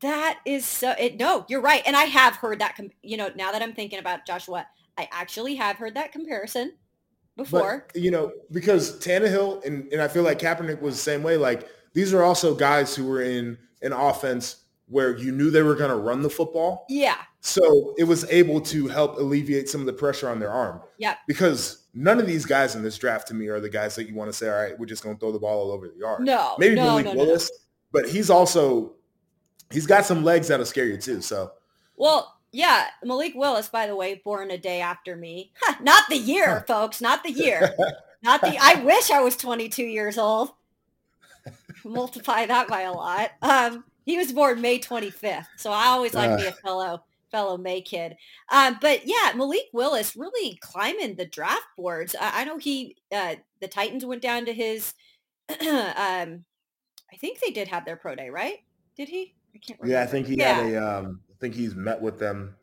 That 0.01 0.39
is 0.45 0.65
so. 0.65 0.91
It, 0.99 1.17
no, 1.17 1.45
you're 1.47 1.61
right, 1.61 1.81
and 1.85 1.95
I 1.95 2.03
have 2.03 2.35
heard 2.35 2.59
that. 2.59 2.75
Com- 2.75 2.89
you 3.03 3.15
know, 3.15 3.29
now 3.35 3.51
that 3.53 3.61
I'm 3.61 3.73
thinking 3.73 3.99
about 3.99 4.25
Joshua, 4.27 4.67
I 4.97 5.07
actually 5.11 5.55
have 5.55 5.77
heard 5.77 5.95
that 5.95 6.11
comparison 6.11 6.73
before. 7.37 7.85
But, 7.93 8.01
you 8.01 8.11
know, 8.11 8.33
because 8.51 8.99
Tannehill 8.99 9.63
and, 9.65 9.91
and 9.93 10.01
I 10.01 10.07
feel 10.09 10.23
like 10.23 10.39
Kaepernick 10.39 10.81
was 10.81 10.95
the 10.95 11.01
same 11.01 11.23
way. 11.23 11.37
Like 11.37 11.67
these 11.93 12.13
are 12.13 12.21
also 12.23 12.53
guys 12.53 12.95
who 12.95 13.05
were 13.07 13.21
in 13.21 13.57
an 13.81 13.93
offense 13.93 14.57
where 14.87 15.17
you 15.17 15.31
knew 15.31 15.51
they 15.51 15.61
were 15.61 15.75
going 15.75 15.89
to 15.89 15.97
run 15.97 16.21
the 16.21 16.29
football. 16.29 16.85
yeah. 16.89 17.17
So 17.39 17.93
it 17.97 18.03
was 18.03 18.25
able 18.29 18.59
to 18.61 18.87
help 18.87 19.17
alleviate 19.17 19.69
some 19.69 19.79
of 19.79 19.87
the 19.87 19.93
pressure 19.93 20.27
on 20.27 20.37
their 20.39 20.49
arm. 20.51 20.81
Yep. 20.97 21.17
Because 21.27 21.85
none 21.93 22.19
of 22.19 22.27
these 22.27 22.45
guys 22.45 22.75
in 22.75 22.83
this 22.83 22.97
draft 22.97 23.29
to 23.29 23.33
me 23.33 23.47
are 23.47 23.61
the 23.61 23.69
guys 23.69 23.95
that 23.95 24.07
you 24.09 24.15
want 24.15 24.29
to 24.29 24.33
say, 24.33 24.49
all 24.49 24.55
right, 24.55 24.77
we're 24.77 24.85
just 24.85 25.01
going 25.01 25.15
to 25.15 25.19
throw 25.19 25.31
the 25.31 25.39
ball 25.39 25.61
all 25.61 25.71
over 25.71 25.87
the 25.87 25.97
yard. 25.97 26.23
No. 26.23 26.55
Maybe 26.59 26.75
no, 26.75 26.83
Malik 26.83 27.05
no, 27.05 27.13
no, 27.13 27.17
no. 27.17 27.25
Willis, 27.25 27.49
but 27.93 28.09
he's 28.09 28.29
also 28.29 28.95
he's 29.71 29.85
got 29.85 30.05
some 30.05 30.23
legs 30.23 30.49
that'll 30.49 30.65
scare 30.65 30.85
you 30.85 30.97
too. 30.97 31.21
So, 31.21 31.51
well, 31.95 32.37
yeah, 32.51 32.87
Malik 33.03 33.33
Willis, 33.35 33.69
by 33.69 33.87
the 33.87 33.95
way, 33.95 34.21
born 34.23 34.51
a 34.51 34.57
day 34.57 34.81
after 34.81 35.15
me. 35.15 35.51
not 35.81 36.03
the 36.09 36.17
year, 36.17 36.65
folks, 36.67 37.01
not 37.01 37.23
the 37.23 37.31
year. 37.31 37.73
not 38.23 38.41
the. 38.41 38.57
I 38.59 38.83
wish 38.83 39.11
I 39.11 39.21
was 39.21 39.37
22 39.37 39.83
years 39.83 40.17
old. 40.17 40.51
Multiply 41.85 42.45
that 42.47 42.67
by 42.67 42.81
a 42.81 42.91
lot. 42.91 43.31
Um, 43.41 43.85
he 44.07 44.17
was 44.17 44.31
born 44.31 44.61
May 44.61 44.79
25th, 44.79 45.47
so 45.57 45.71
I 45.71 45.87
always 45.87 46.13
like 46.13 46.31
uh, 46.31 46.37
to 46.37 46.43
be 46.43 46.47
a 46.47 46.53
fellow 46.53 47.03
fellow 47.29 47.57
May 47.57 47.81
kid. 47.81 48.15
Um, 48.49 48.77
but 48.81 49.01
yeah, 49.05 49.33
Malik 49.35 49.67
Willis 49.73 50.15
really 50.15 50.57
climbing 50.61 51.15
the 51.15 51.25
draft 51.25 51.67
boards. 51.75 52.15
I, 52.19 52.41
I 52.41 52.43
know 52.45 52.57
he 52.57 52.95
uh, 53.13 53.35
the 53.59 53.67
Titans 53.67 54.05
went 54.05 54.21
down 54.21 54.45
to 54.45 54.53
his. 54.53 54.93
um, 55.49 56.45
I 57.11 57.17
think 57.19 57.39
they 57.39 57.51
did 57.51 57.67
have 57.67 57.83
their 57.83 57.97
pro 57.97 58.15
day, 58.15 58.29
right? 58.29 58.59
Did 58.95 59.09
he? 59.09 59.35
I 59.53 59.59
can't 59.59 59.77
remember. 59.81 59.99
Yeah, 59.99 60.03
I 60.03 60.07
think 60.07 60.27
he 60.27 60.35
yeah. 60.35 60.53
had 60.53 60.73
a. 60.73 60.99
Um, 60.99 61.19
I 61.29 61.35
think 61.41 61.53
he's 61.53 61.75
met 61.75 62.01
with 62.01 62.17
them. 62.17 62.55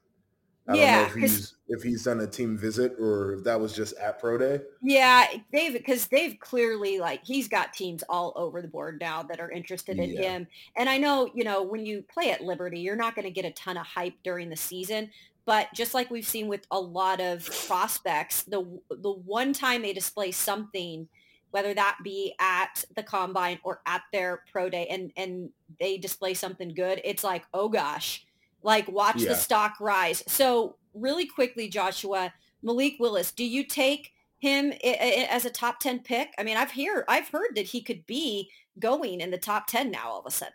I 0.66 0.74
yeah, 0.76 1.00
don't 1.00 1.16
know 1.16 1.24
if 1.24 1.30
he's 1.30 1.54
if 1.68 1.82
he's 1.82 2.04
done 2.04 2.20
a 2.20 2.26
team 2.26 2.56
visit 2.56 2.94
or 2.98 3.34
if 3.34 3.44
that 3.44 3.60
was 3.60 3.74
just 3.74 3.94
at 3.98 4.18
pro 4.18 4.38
day. 4.38 4.60
Yeah, 4.82 5.26
they've 5.52 5.74
because 5.74 6.06
they've 6.06 6.38
clearly 6.40 6.98
like 6.98 7.20
he's 7.22 7.48
got 7.48 7.74
teams 7.74 8.02
all 8.08 8.32
over 8.34 8.62
the 8.62 8.68
board 8.68 8.98
now 9.00 9.22
that 9.24 9.40
are 9.40 9.50
interested 9.50 9.98
in 9.98 10.10
yeah. 10.10 10.22
him. 10.22 10.46
And 10.76 10.88
I 10.88 10.96
know 10.96 11.30
you 11.34 11.44
know 11.44 11.62
when 11.62 11.84
you 11.84 12.02
play 12.02 12.30
at 12.30 12.42
Liberty, 12.42 12.80
you're 12.80 12.96
not 12.96 13.14
going 13.14 13.26
to 13.26 13.30
get 13.30 13.44
a 13.44 13.50
ton 13.50 13.76
of 13.76 13.86
hype 13.86 14.14
during 14.22 14.48
the 14.48 14.56
season. 14.56 15.10
But 15.46 15.68
just 15.74 15.92
like 15.92 16.10
we've 16.10 16.26
seen 16.26 16.48
with 16.48 16.66
a 16.70 16.80
lot 16.80 17.20
of 17.20 17.44
prospects, 17.66 18.42
the 18.44 18.64
the 18.88 19.12
one 19.12 19.52
time 19.52 19.82
they 19.82 19.92
display 19.92 20.30
something 20.30 21.08
whether 21.50 21.72
that 21.72 21.96
be 22.02 22.34
at 22.40 22.84
the 22.96 23.02
combine 23.04 23.60
or 23.62 23.80
at 23.86 24.02
their 24.12 24.42
pro 24.50 24.68
day 24.68 24.88
and 24.90 25.12
and 25.16 25.50
they 25.78 25.96
display 25.96 26.34
something 26.34 26.74
good 26.74 27.00
it's 27.04 27.22
like 27.22 27.44
oh 27.54 27.68
gosh 27.68 28.26
like 28.64 28.88
watch 28.88 29.22
yeah. 29.22 29.28
the 29.28 29.34
stock 29.34 29.74
rise 29.80 30.22
so 30.26 30.76
really 30.94 31.26
quickly 31.26 31.68
joshua 31.68 32.32
malik 32.62 32.94
willis 32.98 33.30
do 33.30 33.44
you 33.44 33.64
take 33.64 34.12
him 34.38 34.72
as 34.82 35.44
a 35.44 35.50
top 35.50 35.78
10 35.78 36.00
pick 36.00 36.34
i 36.38 36.42
mean 36.42 36.56
i've 36.56 36.72
heard 36.72 37.04
i've 37.08 37.28
heard 37.28 37.54
that 37.54 37.66
he 37.66 37.80
could 37.80 38.04
be 38.06 38.50
going 38.78 39.20
in 39.20 39.30
the 39.30 39.38
top 39.38 39.66
10 39.66 39.90
now 39.90 40.08
all 40.08 40.20
of 40.20 40.26
a 40.26 40.30
sudden 40.30 40.54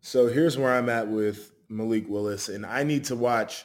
so 0.00 0.28
here's 0.28 0.56
where 0.56 0.72
i'm 0.72 0.88
at 0.88 1.08
with 1.08 1.52
malik 1.68 2.08
willis 2.08 2.48
and 2.48 2.64
i 2.64 2.82
need 2.82 3.04
to 3.04 3.16
watch 3.16 3.64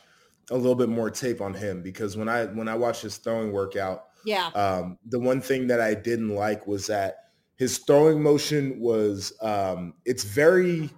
a 0.50 0.56
little 0.56 0.76
bit 0.76 0.90
more 0.90 1.10
tape 1.10 1.40
on 1.40 1.54
him 1.54 1.82
because 1.82 2.18
when 2.18 2.28
i 2.28 2.46
when 2.46 2.68
i 2.68 2.76
watch 2.76 3.02
his 3.02 3.18
throwing 3.18 3.52
workout 3.52 4.08
yeah. 4.26 4.48
Um, 4.56 4.98
the 5.06 5.20
one 5.20 5.42
thing 5.42 5.68
that 5.68 5.82
I 5.82 5.94
didn't 5.94 6.30
like 6.30 6.66
was 6.68 6.88
that 6.88 7.18
his 7.58 7.80
throwing 7.80 8.22
motion 8.22 8.80
was 8.80 9.34
um, 9.42 9.94
it's 10.06 10.24
very 10.24 10.90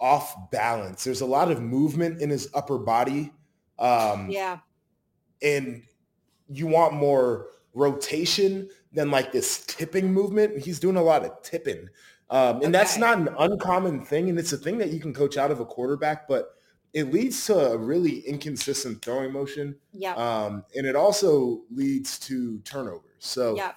off 0.00 0.50
balance. 0.50 1.04
There's 1.04 1.20
a 1.20 1.26
lot 1.26 1.50
of 1.50 1.60
movement 1.60 2.20
in 2.20 2.30
his 2.30 2.48
upper 2.54 2.78
body. 2.78 3.32
Um, 3.78 4.30
yeah. 4.30 4.58
And 5.42 5.82
you 6.48 6.66
want 6.66 6.94
more 6.94 7.46
rotation 7.74 8.68
than 8.92 9.10
like 9.10 9.32
this 9.32 9.64
tipping 9.66 10.12
movement. 10.12 10.58
He's 10.58 10.80
doing 10.80 10.96
a 10.96 11.02
lot 11.02 11.24
of 11.24 11.42
tipping. 11.42 11.88
Um, 12.28 12.56
and 12.56 12.64
okay. 12.64 12.72
that's 12.72 12.98
not 12.98 13.18
an 13.18 13.28
uncommon 13.38 14.04
thing. 14.04 14.28
And 14.28 14.38
it's 14.38 14.52
a 14.52 14.56
thing 14.56 14.78
that 14.78 14.90
you 14.90 15.00
can 15.00 15.14
coach 15.14 15.36
out 15.36 15.50
of 15.50 15.60
a 15.60 15.64
quarterback, 15.64 16.26
but 16.26 16.54
it 16.92 17.12
leads 17.12 17.44
to 17.46 17.72
a 17.72 17.76
really 17.76 18.20
inconsistent 18.20 19.02
throwing 19.02 19.32
motion. 19.32 19.76
Yeah. 19.92 20.14
Um, 20.14 20.64
and 20.74 20.86
it 20.86 20.96
also 20.96 21.62
leads 21.70 22.18
to 22.20 22.58
turnovers. 22.60 23.02
So, 23.18 23.56
yeah. 23.56 23.72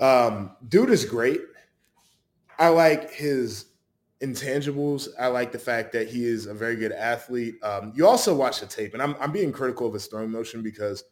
Um, 0.00 0.56
dude 0.66 0.90
is 0.90 1.04
great. 1.04 1.40
I 2.58 2.68
like 2.68 3.12
his 3.12 3.66
intangibles. 4.24 5.08
I 5.18 5.28
like 5.28 5.52
the 5.52 5.58
fact 5.58 5.92
that 5.92 6.08
he 6.08 6.24
is 6.24 6.46
a 6.46 6.54
very 6.54 6.76
good 6.76 6.92
athlete. 6.92 7.56
Um, 7.62 7.92
you 7.94 8.06
also 8.06 8.34
watch 8.34 8.60
the 8.60 8.66
tape, 8.66 8.94
and 8.94 9.02
I'm, 9.02 9.16
I'm 9.20 9.32
being 9.32 9.52
critical 9.52 9.86
of 9.86 9.94
his 9.94 10.06
throwing 10.06 10.30
motion 10.30 10.62
because 10.62 11.04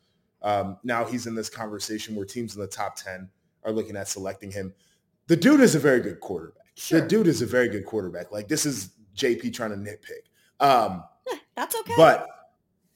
um, 0.43 0.79
now 0.83 1.05
he's 1.05 1.27
in 1.27 1.35
this 1.35 1.49
conversation 1.49 2.15
where 2.15 2.25
teams 2.25 2.55
in 2.55 2.61
the 2.61 2.67
top 2.67 2.97
10 2.97 3.29
are 3.65 3.73
looking 3.73 3.97
at 3.97 4.09
selecting 4.09 4.51
him. 4.51 4.75
The 5.29 5.37
dude 5.37 5.61
is 5.61 5.75
a 5.75 5.79
very 5.79 6.01
good 6.01 6.21
quarterback. 6.21 6.63
Sure. 6.75 7.01
The 7.01 7.07
dude 7.07 7.27
is 7.27 7.43
a 7.43 7.47
very 7.47 7.69
good 7.69 7.87
quarterback. 7.87 8.33
Like 8.33 8.49
this 8.49 8.67
is 8.67 8.91
JP 9.17 9.53
trying 9.55 9.71
to 9.71 9.77
nitpick. 9.77 10.29
Um, 10.59 11.05
yeah, 11.27 11.39
that's 11.55 11.77
okay. 11.77 11.95
But 11.97 12.27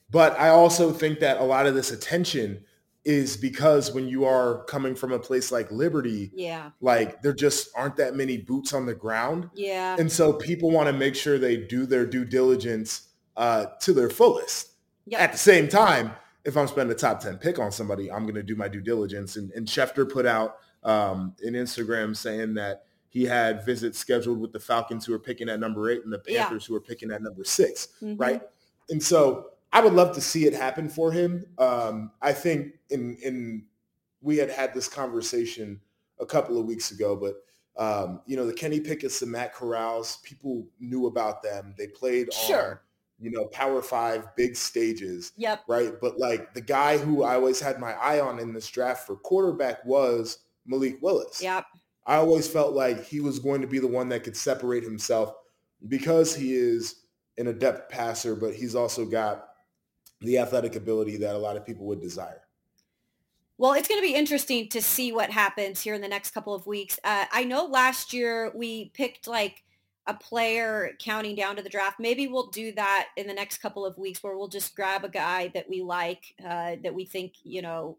but 0.09 0.39
I 0.39 0.49
also 0.49 0.91
think 0.91 1.19
that 1.19 1.37
a 1.37 1.43
lot 1.43 1.67
of 1.67 1.75
this 1.75 1.91
attention 1.91 2.63
is 3.07 3.37
because 3.37 3.93
when 3.93 4.05
you 4.09 4.25
are 4.25 4.65
coming 4.65 4.93
from 4.93 5.13
a 5.13 5.19
place 5.19 5.49
like 5.49 5.71
Liberty, 5.71 6.29
yeah, 6.35 6.71
like 6.81 7.21
there 7.21 7.33
just 7.33 7.69
aren't 7.73 7.95
that 7.95 8.15
many 8.15 8.37
boots 8.37 8.73
on 8.73 8.85
the 8.85 8.93
ground. 8.93 9.49
Yeah. 9.55 9.95
And 9.97 10.11
so 10.11 10.33
people 10.33 10.71
want 10.71 10.87
to 10.87 10.93
make 10.93 11.15
sure 11.15 11.39
they 11.39 11.55
do 11.55 11.85
their 11.85 12.05
due 12.05 12.25
diligence 12.25 13.07
uh, 13.37 13.67
to 13.79 13.93
their 13.93 14.09
fullest. 14.09 14.71
Yep. 15.05 15.21
At 15.21 15.31
the 15.31 15.37
same 15.37 15.69
time, 15.69 16.11
if 16.43 16.57
I'm 16.57 16.67
spending 16.67 16.93
a 16.93 16.99
top 16.99 17.21
10 17.21 17.37
pick 17.37 17.59
on 17.59 17.71
somebody, 17.71 18.11
I'm 18.11 18.23
going 18.23 18.35
to 18.35 18.43
do 18.43 18.57
my 18.57 18.67
due 18.67 18.81
diligence. 18.81 19.37
And, 19.37 19.51
and 19.51 19.65
Schefter 19.65 20.11
put 20.11 20.25
out 20.25 20.57
um, 20.83 21.33
an 21.43 21.53
Instagram 21.53 22.13
saying 22.13 22.55
that 22.55 22.83
he 23.07 23.23
had 23.23 23.65
visits 23.65 23.97
scheduled 23.97 24.41
with 24.41 24.51
the 24.51 24.59
Falcons 24.59 25.05
who 25.05 25.13
were 25.13 25.19
picking 25.19 25.47
at 25.47 25.61
number 25.61 25.89
eight 25.89 26.03
and 26.03 26.11
the 26.11 26.19
Panthers 26.19 26.63
yeah. 26.63 26.67
who 26.67 26.73
were 26.73 26.81
picking 26.81 27.09
at 27.11 27.21
number 27.21 27.45
6 27.45 27.87
mm-hmm. 28.01 28.17
right? 28.17 28.41
And 28.89 29.01
so 29.01 29.51
I 29.71 29.81
would 29.81 29.93
love 29.93 30.13
to 30.15 30.21
see 30.21 30.45
it 30.45 30.53
happen 30.53 30.89
for 30.89 31.11
him. 31.11 31.45
Um, 31.57 32.11
I 32.21 32.33
think 32.33 32.73
in 32.89 33.17
in 33.23 33.65
we 34.21 34.37
had 34.37 34.49
had 34.49 34.73
this 34.73 34.87
conversation 34.87 35.81
a 36.19 36.25
couple 36.25 36.57
of 36.57 36.65
weeks 36.65 36.91
ago, 36.91 37.15
but 37.15 37.35
um, 37.77 38.21
you 38.25 38.35
know 38.35 38.45
the 38.45 38.53
Kenny 38.53 38.79
Pickett's, 38.79 39.19
the 39.19 39.25
Matt 39.25 39.53
Corrals, 39.53 40.21
people 40.23 40.67
knew 40.79 41.07
about 41.07 41.43
them. 41.43 41.75
They 41.77 41.87
played 41.87 42.33
sure. 42.33 42.71
on 42.71 42.79
you 43.19 43.31
know 43.31 43.45
Power 43.47 43.81
Five 43.81 44.35
big 44.35 44.55
stages, 44.55 45.33
yep, 45.37 45.61
right. 45.67 45.93
But 46.01 46.17
like 46.17 46.53
the 46.53 46.61
guy 46.61 46.97
who 46.97 47.23
I 47.23 47.35
always 47.35 47.59
had 47.59 47.79
my 47.79 47.93
eye 47.93 48.19
on 48.19 48.39
in 48.39 48.53
this 48.53 48.69
draft 48.69 49.05
for 49.05 49.15
quarterback 49.15 49.85
was 49.85 50.39
Malik 50.65 50.97
Willis. 51.01 51.41
Yep. 51.41 51.65
I 52.05 52.15
always 52.15 52.47
felt 52.47 52.73
like 52.73 53.03
he 53.03 53.19
was 53.19 53.37
going 53.37 53.59
to 53.61 53.67
be 53.67 53.79
the 53.79 53.87
one 53.87 54.07
that 54.09 54.23
could 54.23 54.37
separate 54.37 54.83
himself 54.83 55.33
because 55.89 56.33
he 56.33 56.53
is 56.53 57.03
an 57.37 57.47
adept 57.47 57.91
passer, 57.91 58.33
but 58.33 58.53
he's 58.53 58.75
also 58.75 59.05
got 59.05 59.49
the 60.21 60.37
athletic 60.37 60.75
ability 60.75 61.17
that 61.17 61.35
a 61.35 61.37
lot 61.37 61.57
of 61.57 61.65
people 61.65 61.85
would 61.85 62.01
desire. 62.01 62.41
Well, 63.59 63.73
it's 63.73 63.87
going 63.87 63.99
to 63.99 64.07
be 64.07 64.13
interesting 64.13 64.69
to 64.69 64.81
see 64.81 65.11
what 65.11 65.31
happens 65.31 65.81
here 65.81 65.95
in 65.95 66.01
the 66.01 66.07
next 66.07 66.31
couple 66.31 66.53
of 66.53 66.67
weeks. 66.67 66.99
Uh, 67.03 67.25
I 67.31 67.43
know 67.43 67.65
last 67.65 68.13
year 68.13 68.51
we 68.53 68.91
picked 68.93 69.27
like 69.27 69.63
a 70.05 70.13
player 70.13 70.91
counting 70.99 71.35
down 71.35 71.55
to 71.55 71.63
the 71.63 71.69
draft. 71.69 71.99
Maybe 71.99 72.27
we'll 72.27 72.47
do 72.47 72.71
that 72.73 73.07
in 73.17 73.27
the 73.27 73.33
next 73.33 73.57
couple 73.57 73.85
of 73.85 73.97
weeks 73.97 74.23
where 74.23 74.37
we'll 74.37 74.47
just 74.47 74.75
grab 74.75 75.03
a 75.03 75.09
guy 75.09 75.51
that 75.53 75.67
we 75.67 75.81
like, 75.81 76.35
uh, 76.43 76.75
that 76.83 76.93
we 76.93 77.03
think, 77.03 77.33
you 77.43 77.61
know, 77.61 77.97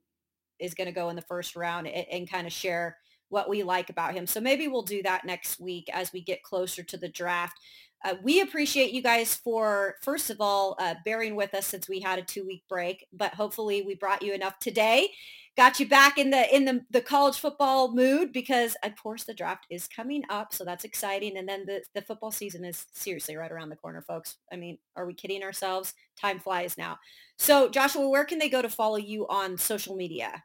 is 0.59 0.75
going 0.75 0.87
to 0.87 0.93
go 0.93 1.09
in 1.09 1.17
the 1.17 1.23
first 1.23 1.57
round 1.57 1.87
and, 1.87 2.07
and 2.11 2.31
kind 2.31 2.47
of 2.47 2.53
share 2.53 2.97
what 3.29 3.49
we 3.49 3.63
like 3.63 3.91
about 3.91 4.15
him. 4.15 4.27
So 4.27 4.41
maybe 4.41 4.69
we'll 4.69 4.83
do 4.83 5.03
that 5.03 5.25
next 5.25 5.61
week 5.61 5.91
as 5.93 6.13
we 6.13 6.23
get 6.23 6.43
closer 6.43 6.83
to 6.83 6.97
the 6.97 7.09
draft. 7.09 7.59
Uh, 8.05 8.15
we 8.23 8.41
appreciate 8.41 8.93
you 8.93 9.03
guys 9.03 9.35
for, 9.35 9.97
first 10.03 10.31
of 10.31 10.41
all, 10.41 10.77
uh, 10.79 10.95
bearing 11.05 11.35
with 11.35 11.53
us 11.55 11.67
since 11.67 11.89
we 11.89 12.01
had 12.01 12.19
a 12.19 12.23
two-week 12.23 12.63
break, 12.69 13.07
but 13.13 13.35
hopefully 13.35 13.83
we 13.83 13.95
brought 13.95 14.23
you 14.23 14.33
enough 14.33 14.59
today. 14.61 15.09
Got 15.57 15.81
you 15.81 15.89
back 15.89 16.19
in 16.19 16.31
the 16.31 16.55
in 16.55 16.65
the, 16.65 16.85
the 16.91 17.01
college 17.01 17.37
football 17.37 17.93
mood 17.93 18.33
because, 18.33 18.77
of 18.85 18.95
course, 18.95 19.25
the 19.25 19.35
draft 19.35 19.67
is 19.71 19.89
coming 19.89 20.23
up, 20.31 20.55
so 20.55 20.65
that's 20.65 20.85
exciting. 20.85 21.37
And 21.37 21.49
then 21.49 21.67
the, 21.67 21.83
the 21.97 22.03
football 22.03 22.31
season 22.31 22.65
is 22.65 22.87
seriously 22.93 23.35
right 23.35 23.51
around 23.51 23.71
the 23.71 23.77
corner, 23.77 24.01
folks. 24.01 24.37
I 24.53 24.57
mean, 24.57 24.79
are 24.95 25.05
we 25.05 25.15
kidding 25.15 25.43
ourselves? 25.43 25.95
Time 26.21 26.39
flies 26.39 26.79
now. 26.79 26.99
So, 27.39 27.69
Joshua, 27.69 28.09
where 28.09 28.25
can 28.25 28.39
they 28.39 28.49
go 28.49 28.63
to 28.63 28.69
follow 28.69 28.99
you 28.99 29.27
on 29.27 29.59
social 29.59 29.97
media? 29.97 30.45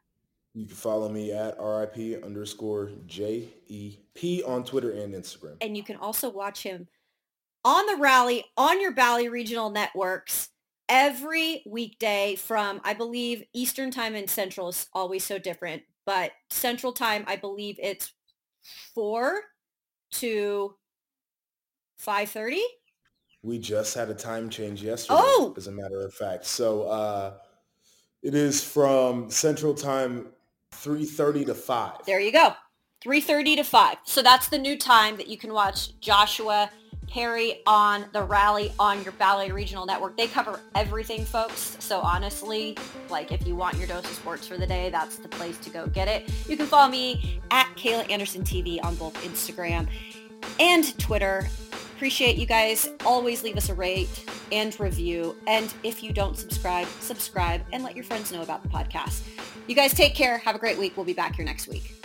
You 0.56 0.66
can 0.66 0.76
follow 0.76 1.10
me 1.10 1.32
at 1.32 1.60
RIP 1.60 2.24
underscore 2.24 2.92
J-E-P 3.06 4.44
on 4.44 4.64
Twitter 4.64 4.92
and 4.92 5.14
Instagram. 5.14 5.58
And 5.62 5.76
you 5.78 5.84
can 5.84 5.98
also 5.98 6.30
watch 6.30 6.64
him 6.64 6.88
on 7.66 7.86
the 7.86 7.96
rally 7.96 8.46
on 8.58 8.82
your 8.82 8.92
Bally 8.92 9.30
Regional 9.30 9.70
Networks 9.70 10.50
every 10.90 11.64
weekday 11.66 12.36
from, 12.36 12.82
I 12.84 12.94
believe, 12.94 13.44
Eastern 13.54 13.92
time 13.92 14.16
and 14.16 14.30
Central 14.30 14.70
is 14.70 14.88
always 14.94 15.24
so 15.24 15.38
different. 15.38 15.84
But 16.06 16.32
Central 16.50 16.92
time, 16.92 17.24
I 17.28 17.36
believe 17.38 17.78
it's 17.82 18.12
4 18.94 19.42
to 20.14 20.76
5.30. 22.02 22.60
We 23.42 23.60
just 23.60 23.94
had 23.96 24.10
a 24.10 24.14
time 24.14 24.50
change 24.50 24.84
yesterday, 24.84 25.20
oh! 25.22 25.54
as 25.58 25.68
a 25.68 25.72
matter 25.72 26.06
of 26.06 26.14
fact. 26.14 26.46
So 26.46 26.84
uh, 26.84 27.34
it 28.22 28.36
is 28.36 28.64
from 28.64 29.30
Central 29.30 29.74
time 29.74 30.28
3.30 30.74 31.48
to 31.48 31.56
5. 31.56 32.06
There 32.06 32.20
you 32.20 32.32
go. 32.32 32.54
3.30 33.06 33.58
to 33.58 33.64
5. 33.64 33.98
So 34.06 34.22
that's 34.22 34.48
the 34.48 34.58
new 34.58 34.78
time 34.78 35.18
that 35.18 35.28
you 35.28 35.38
can 35.38 35.54
watch 35.54 36.00
Joshua 36.00 36.70
Perry 37.08 37.62
on 37.68 38.06
the 38.14 38.24
rally 38.24 38.72
on 38.80 39.04
your 39.04 39.14
Bally 39.14 39.52
Regional 39.52 39.86
Network. 39.86 40.18
They 40.18 40.28
cover 40.28 40.60
everything, 40.76 41.26
folks. 41.26 41.78
So 41.80 42.00
honestly, 42.00 42.78
like 43.10 43.32
if 43.32 43.46
you 43.48 43.56
want 43.56 43.78
your 43.78 43.88
dose 43.88 44.06
of 44.06 44.12
sports 44.12 44.48
for 44.48 44.58
the 44.58 44.68
day, 44.68 44.90
that's 44.90 45.18
the 45.18 45.28
place 45.28 45.58
to 45.60 45.70
go 45.70 45.88
get 45.88 46.08
it. 46.08 46.30
You 46.48 46.58
can 46.58 46.66
follow 46.66 46.90
me 46.90 47.42
at 47.52 47.68
Kayla 47.76 48.10
Anderson 48.10 48.44
TV 48.44 48.84
on 48.84 48.96
both 48.96 49.14
Instagram 49.24 49.88
and 50.60 50.98
Twitter 51.00 51.48
appreciate 52.04 52.36
you 52.36 52.46
guys. 52.46 52.90
Always 53.06 53.44
leave 53.44 53.56
us 53.56 53.70
a 53.70 53.74
rate 53.74 54.26
and 54.52 54.78
review. 54.78 55.38
And 55.48 55.74
if 55.84 56.04
you 56.04 56.12
don't 56.12 56.38
subscribe, 56.38 56.86
subscribe 57.00 57.62
and 57.72 57.82
let 57.82 57.96
your 57.96 58.04
friends 58.04 58.30
know 58.30 58.42
about 58.42 58.62
the 58.62 58.68
podcast. 58.68 59.22
You 59.68 59.76
guys 59.76 59.94
take 59.94 60.14
care. 60.14 60.38
Have 60.40 60.54
a 60.54 60.60
great 60.60 60.78
week. 60.78 60.98
We'll 60.98 61.06
be 61.06 61.14
back 61.14 61.36
here 61.36 61.46
next 61.46 61.70
week. 61.70 62.03